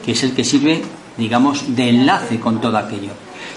[0.05, 0.82] que es el que sirve,
[1.16, 3.12] digamos, de enlace con todo aquello.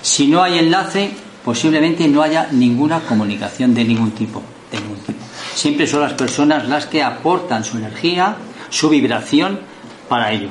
[0.07, 1.11] Si no hay enlace,
[1.43, 4.41] posiblemente no haya ninguna comunicación de ningún tipo.
[4.71, 5.19] De ningún tipo.
[5.53, 8.37] Siempre son las personas las que aportan su energía,
[8.69, 9.59] su vibración
[10.07, 10.47] para ello.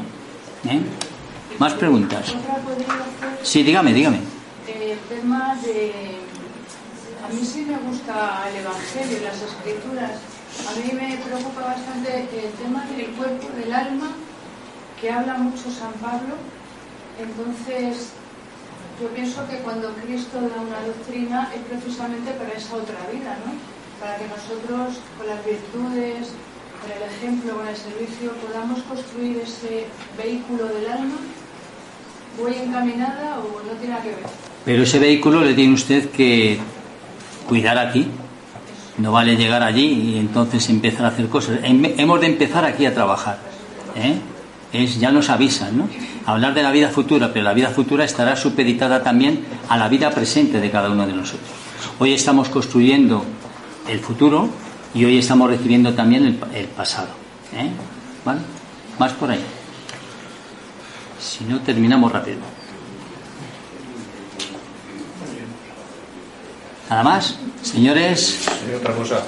[0.69, 0.79] ¿Eh?
[1.59, 2.35] ¿Más preguntas?
[3.43, 4.19] Sí, dígame, dígame.
[4.69, 5.91] El tema de...
[7.25, 10.21] A mí sí me gusta el Evangelio las Escrituras.
[10.69, 14.11] A mí me preocupa bastante el tema del cuerpo, del alma,
[15.01, 16.35] que habla mucho San Pablo.
[17.19, 18.13] Entonces,
[19.01, 23.53] yo pienso que cuando Cristo da una doctrina es precisamente para esa otra vida, ¿no?
[24.01, 26.33] Para que nosotros, con las virtudes,
[26.81, 29.87] con el ejemplo, con el servicio, podamos construir ese
[30.17, 31.17] vehículo del alma.
[32.41, 34.19] ¿Voy encaminada o no tiene nada que ver?
[34.65, 36.59] Pero ese vehículo le tiene usted que
[37.49, 38.07] cuidar aquí.
[38.99, 41.61] No vale llegar allí y entonces empezar a hacer cosas.
[41.63, 43.39] Hemos de empezar aquí a trabajar.
[43.95, 44.15] ¿eh?
[44.73, 45.89] Es, ya nos avisan, ¿no?
[46.27, 50.11] Hablar de la vida futura, pero la vida futura estará supeditada también a la vida
[50.11, 51.49] presente de cada uno de nosotros.
[51.99, 53.25] Hoy estamos construyendo
[53.89, 54.49] el futuro
[54.93, 57.09] y hoy estamos recibiendo también el, el pasado.
[57.55, 57.71] ¿eh?
[58.25, 58.41] ¿Vale?
[58.99, 59.41] Más por ahí.
[61.21, 62.39] Si no, terminamos rápido.
[66.91, 68.47] Nada más, señores.
[68.71, 69.23] Y otra cosa.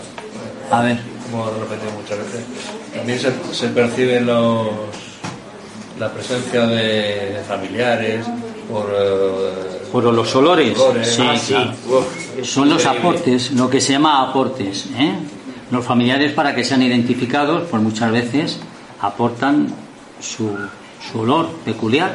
[0.71, 1.01] A ver.
[1.31, 2.45] Como lo repetido muchas veces.
[2.95, 5.08] También se, se perciben los
[5.99, 8.25] la presencia de, de familiares,
[8.71, 10.79] por, uh, por los olores.
[10.79, 11.15] olores.
[11.15, 11.55] Sí, Ah, sí.
[11.89, 14.87] Uf, Son los aportes, lo que se llama aportes.
[14.97, 15.13] ¿eh?
[15.71, 18.59] Los familiares, para que sean identificados, pues muchas veces
[19.01, 19.69] aportan
[20.21, 20.51] su,
[21.11, 22.13] su olor peculiar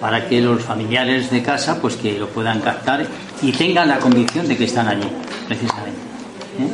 [0.00, 3.06] para que los familiares de casa pues que lo puedan captar
[3.42, 5.08] y tengan la convicción de que están allí,
[5.48, 5.98] precisamente.
[6.60, 6.70] ¿Eh?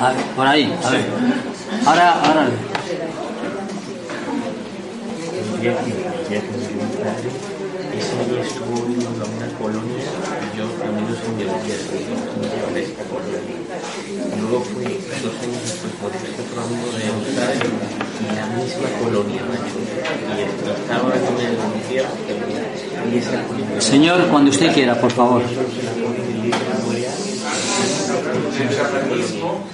[0.00, 1.04] A ver, por ahí, a ver.
[1.86, 2.48] Ahora, ahora.
[8.00, 10.04] Ese día estuvo en una colonia
[10.42, 11.30] y yo también lo sé
[12.74, 12.82] de.
[14.10, 17.68] Y luego fui dos años después por este amigo de Australia
[18.20, 19.42] y la misma colonia.
[20.36, 22.14] Y estaba en el infierno
[23.10, 23.80] y esa colonia.
[23.80, 25.42] Señor, cuando usted quiera, por favor.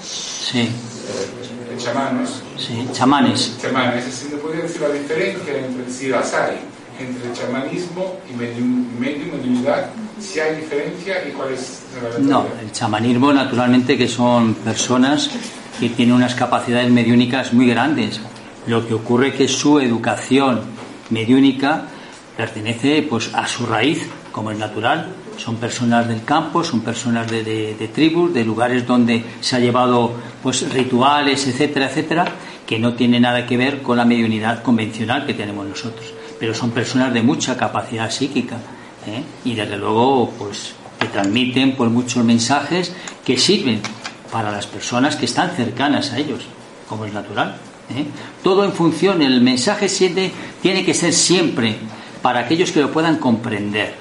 [0.03, 0.71] Sí,
[1.87, 3.57] chamanes, sí, chamanes.
[3.61, 6.59] chamanes, ¿se podría decir la diferencia entre si las hay
[6.99, 9.91] entre chamanismo y mediunidad?
[10.19, 15.31] Si hay diferencia y cuál es la No, el chamanismo naturalmente que son personas
[15.79, 18.21] que tienen unas capacidades mediúnicas muy grandes.
[18.67, 20.63] Lo que ocurre que su educación
[21.11, 21.85] mediúnica
[22.37, 25.15] pertenece pues a su raíz, como es natural.
[25.37, 30.13] Son personas del campo, son personas de, de- tribus, de lugares donde se ha llevado
[30.43, 32.25] pues rituales, etcétera, etcétera,
[32.67, 36.07] que no tiene nada que ver con la mediunidad convencional que tenemos nosotros.
[36.41, 38.57] Pero son personas de mucha capacidad psíquica
[39.07, 39.23] ¿eh?
[39.45, 42.93] y desde luego pues que transmiten pues muchos mensajes
[43.25, 43.81] que sirven
[44.33, 46.41] para las personas que están cercanas a ellos,
[46.89, 47.57] como es natural.
[47.95, 48.05] ¿eh?
[48.43, 50.33] Todo en función, el mensaje siempre
[50.63, 51.77] tiene que ser siempre
[52.23, 53.95] para aquellos que lo puedan comprender,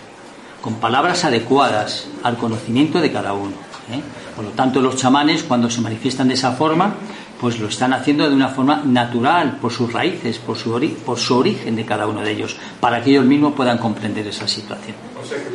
[0.65, 3.53] con palabras adecuadas al conocimiento de cada uno.
[3.91, 4.01] ¿eh?
[4.35, 6.95] Por lo tanto, los chamanes, cuando se manifiestan de esa forma,
[7.39, 11.19] pues lo están haciendo de una forma natural, por sus raíces, por su, ori- por
[11.19, 14.95] su origen de cada uno de ellos, para que ellos mismos puedan comprender esa situación.
[15.21, 15.49] O sea que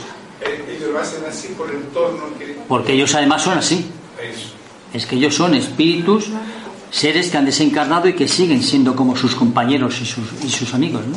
[0.48, 2.56] eh, ellos lo hacen así por el entorno que...
[2.68, 3.90] Porque ellos además son así.
[4.22, 4.50] Eso.
[4.94, 6.28] Es que ellos son espíritus,
[6.92, 10.72] seres que han desencarnado y que siguen siendo como sus compañeros y sus, y sus
[10.72, 11.16] amigos, ¿no?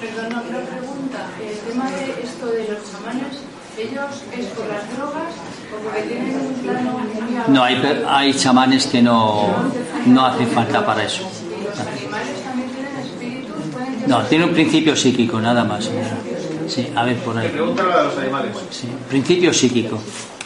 [0.00, 1.26] Perdona, una pregunta.
[1.42, 3.38] El tema de esto de los chamanes,
[3.78, 5.32] ¿ellos es por las drogas
[5.72, 5.85] o porque tienen un plano muy
[7.48, 7.76] No, hay,
[8.08, 9.46] hay chamanes que no,
[10.06, 11.22] no hace falta para eso.
[14.06, 15.90] No, tiene un principio psíquico, nada más.
[16.68, 17.48] Sí, a ver, por ahí.
[17.48, 19.98] a los animales, Sí, principio psíquico,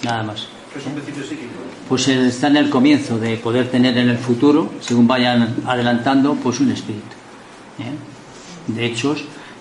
[0.02, 0.48] nada más.
[0.72, 1.52] que es un principio psíquico.
[1.88, 6.34] Pues él está en el comienzo de poder tener en el futuro, según vayan adelantando,
[6.34, 7.16] pues un espíritu.
[7.78, 8.72] ¿eh?
[8.72, 9.16] De hecho,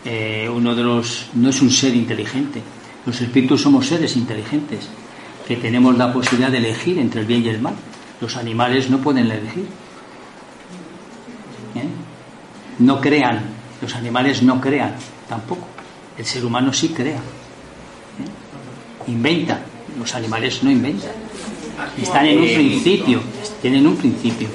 [0.06, 2.62] eh, uno de los no es un ser inteligente.
[3.06, 4.88] Los espíritus somos seres inteligentes
[5.50, 7.74] que tenemos la posibilidad de elegir entre el bien y el mal.
[8.22, 9.66] Los animales no pueden elegir.
[11.74, 11.88] ¿eh?
[12.78, 13.42] No crean.
[13.82, 14.94] Los animales no crean
[15.28, 15.68] tampoco.
[16.20, 17.18] El ser humano sí crea.
[17.18, 19.08] ¿eh?
[19.08, 19.60] Inventa.
[19.98, 21.10] Los animales no inventan.
[22.00, 23.20] Están en un principio,
[23.60, 24.50] tienen un principio.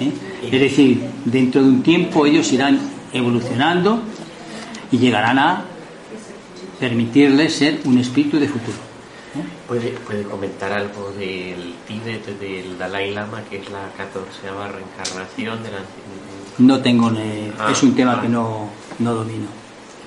[0.00, 0.10] ¿eh?
[0.50, 2.76] Es decir, dentro de un tiempo ellos irán
[3.12, 4.02] evolucionando
[4.90, 5.64] y llegarán a
[6.80, 8.89] permitirles ser un espíritu de futuro.
[9.68, 15.70] ¿Puede, puede comentar algo del Tíbet, del Dalai Lama, que es la catorceava reencarnación de
[15.70, 15.78] la...
[16.58, 18.22] No tengo, ni- Ah, es un tema ah.
[18.22, 18.68] que no,
[18.98, 19.46] no domino.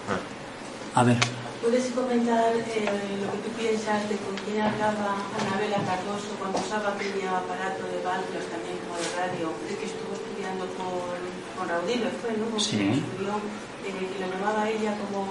[0.10, 1.00] Ah.
[1.00, 1.18] A ver,
[1.64, 2.84] ¿Puedes comentar eh,
[3.24, 8.04] lo que tú piensas de con quién hablaba Anabela Cardoso cuando usaba aquel aparato de
[8.04, 11.16] válvulas también como de radio, de que estuvo estudiando con,
[11.56, 12.60] con Raudilo, fue, ¿no?
[12.60, 13.00] Sí.
[13.00, 13.40] estudió,
[13.86, 15.26] eh, que lo llamaba ella como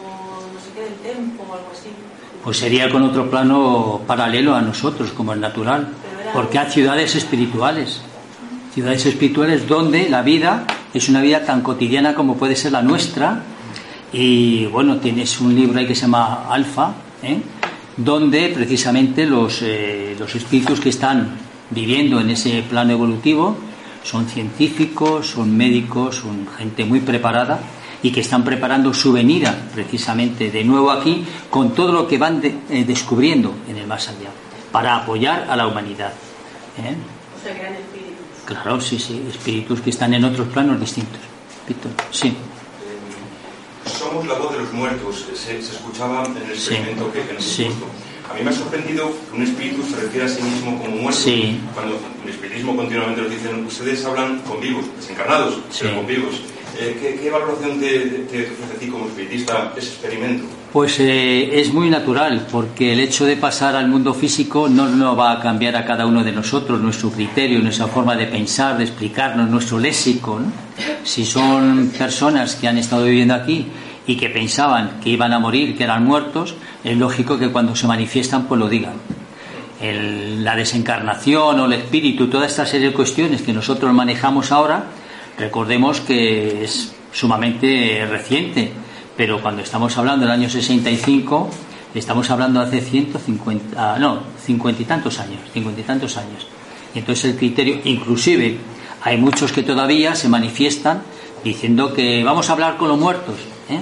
[0.52, 1.88] no sé qué del tempo o algo así.
[2.44, 5.88] pues sería con otro plano paralelo a nosotros, como el natural,
[6.32, 8.00] porque hay ciudades espirituales,
[8.74, 13.42] ciudades espirituales donde la vida es una vida tan cotidiana como puede ser la nuestra,
[14.12, 16.92] y bueno, tienes un libro ahí que se llama Alfa,
[17.22, 17.40] ¿eh?
[17.96, 21.36] donde precisamente los, eh, los espíritus que están
[21.70, 23.56] viviendo en ese plano evolutivo
[24.02, 27.60] son científicos, son médicos, son gente muy preparada
[28.02, 32.40] y que están preparando su venida precisamente de nuevo aquí con todo lo que van
[32.40, 34.30] de- eh, descubriendo en el más allá
[34.72, 36.12] para apoyar a la humanidad.
[36.78, 36.94] ¿eh?
[37.38, 38.12] O sea, que eran espíritus.
[38.44, 41.20] Claro, sí, sí, espíritus que están en otros planos distintos.
[41.68, 42.34] Víctor, sí.
[43.98, 46.74] Somos la voz de los muertos, se, se escuchaba en el Sí.
[46.74, 47.66] experimento que, que nos Sí.
[48.30, 51.20] A mí me ha sorprendido que un espíritu se refiere a sí mismo como muerto.
[51.20, 51.60] Sí.
[51.74, 56.34] Cuando en el espiritismo continuamente nos dicen, ustedes hablan con vivos, desencarnados, pero con vivos.
[56.82, 60.44] Eh, ¿qué, qué valoración te, te- te ofrece a ti como espiritista ese experimento?
[60.72, 65.16] Pues eh, es muy natural, porque el hecho de pasar al mundo físico no nos
[65.18, 68.84] va a cambiar a cada uno de nosotros nuestro criterio, nuestra forma de pensar, de
[68.84, 70.40] explicarnos, nuestro léxico.
[71.04, 73.66] Si son personas que han estado viviendo aquí
[74.06, 77.86] y que pensaban que iban a morir, que eran muertos, es lógico que cuando se
[77.86, 78.94] manifiestan pues lo digan.
[79.80, 84.84] la desencarnación o el espíritu, toda esta serie de cuestiones que nosotros manejamos ahora,
[85.38, 88.72] recordemos que es sumamente reciente,
[89.16, 91.50] pero cuando estamos hablando del año 65,
[91.94, 96.46] estamos hablando hace 150, ah, no, 50 y tantos años, 50 y tantos años.
[96.94, 98.58] Y entonces el criterio, inclusive,
[99.02, 101.02] hay muchos que todavía se manifiestan
[101.44, 103.36] diciendo que vamos a hablar con los muertos,
[103.68, 103.80] ¿eh?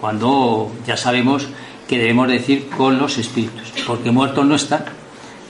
[0.00, 1.48] cuando ya sabemos
[1.88, 4.84] que debemos decir con los espíritus, porque muertos no están,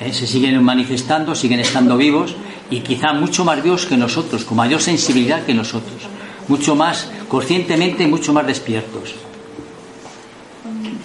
[0.00, 0.12] ¿eh?
[0.12, 2.36] se siguen manifestando, siguen estando vivos
[2.70, 6.02] y quizá mucho más vivos que nosotros, con mayor sensibilidad que nosotros,
[6.48, 9.14] mucho más conscientemente, mucho más despiertos.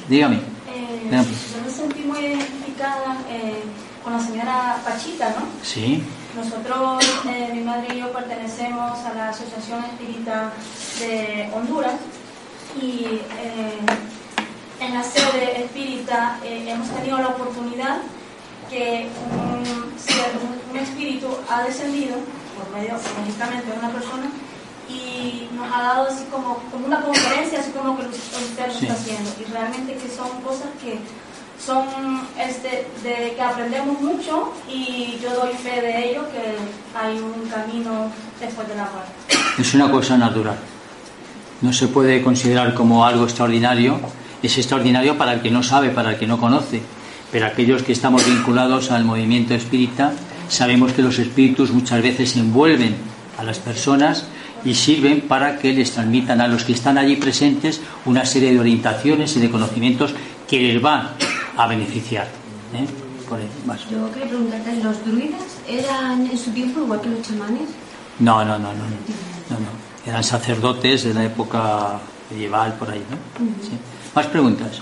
[0.07, 0.35] Dígame.
[0.37, 1.25] Eh, Dígame.
[1.25, 3.61] yo me sentí muy identificada eh,
[4.03, 5.45] con la señora Pachita, ¿no?
[5.63, 6.03] Sí,
[6.35, 10.51] Nosotros, eh, mi madre y yo pertenecemos a la Asociación Espírita
[10.99, 11.95] de Honduras
[12.81, 13.77] y eh,
[14.79, 17.97] en la sede espírita eh, hemos tenido la oportunidad
[18.71, 19.07] que
[20.71, 22.15] un, espíritu ha descendido
[22.57, 24.31] por medio, lógicamente, de una persona
[24.89, 28.85] y nos ha dado así como, como una conferencia, así como que usted lo Sí.
[28.87, 29.29] está haciendo.
[29.39, 30.97] Y realmente que son cosas que
[31.63, 31.85] son
[32.39, 38.11] este, de que aprendemos mucho y yo doy fe de ello que hay un camino
[38.39, 39.61] después de la muerte.
[39.61, 40.57] es una cosa natural.
[41.61, 43.99] No se puede considerar como algo extraordinario.
[44.41, 46.81] Es extraordinario para el que no sabe, para el que no conoce.
[47.31, 50.13] Pero aquellos que estamos vinculados al movimiento espírita,
[50.49, 52.95] sabemos que los espíritus muchas veces envuelven
[53.37, 54.25] a las personas
[54.63, 58.59] y sirven para que les transmitan a los que están allí presentes una serie de
[58.59, 60.13] orientaciones y de conocimientos
[60.47, 61.09] que les van
[61.57, 62.27] a beneficiar.
[62.73, 62.85] ¿eh?
[63.27, 63.39] Por.
[63.89, 67.69] Yo quería preguntarte, ¿los druidas eran en su tiempo igual que los chamanes?
[68.19, 68.83] No, no, no, no, no,
[69.49, 70.05] no, no.
[70.05, 73.17] Eran sacerdotes de la época medieval por ahí, ¿no?
[73.63, 73.71] Sí.
[74.13, 74.81] Más preguntas.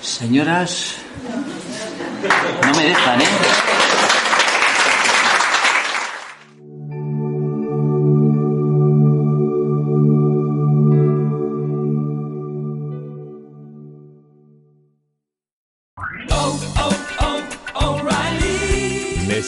[0.00, 0.94] Señoras,
[2.64, 3.26] no me dejan, ¿eh?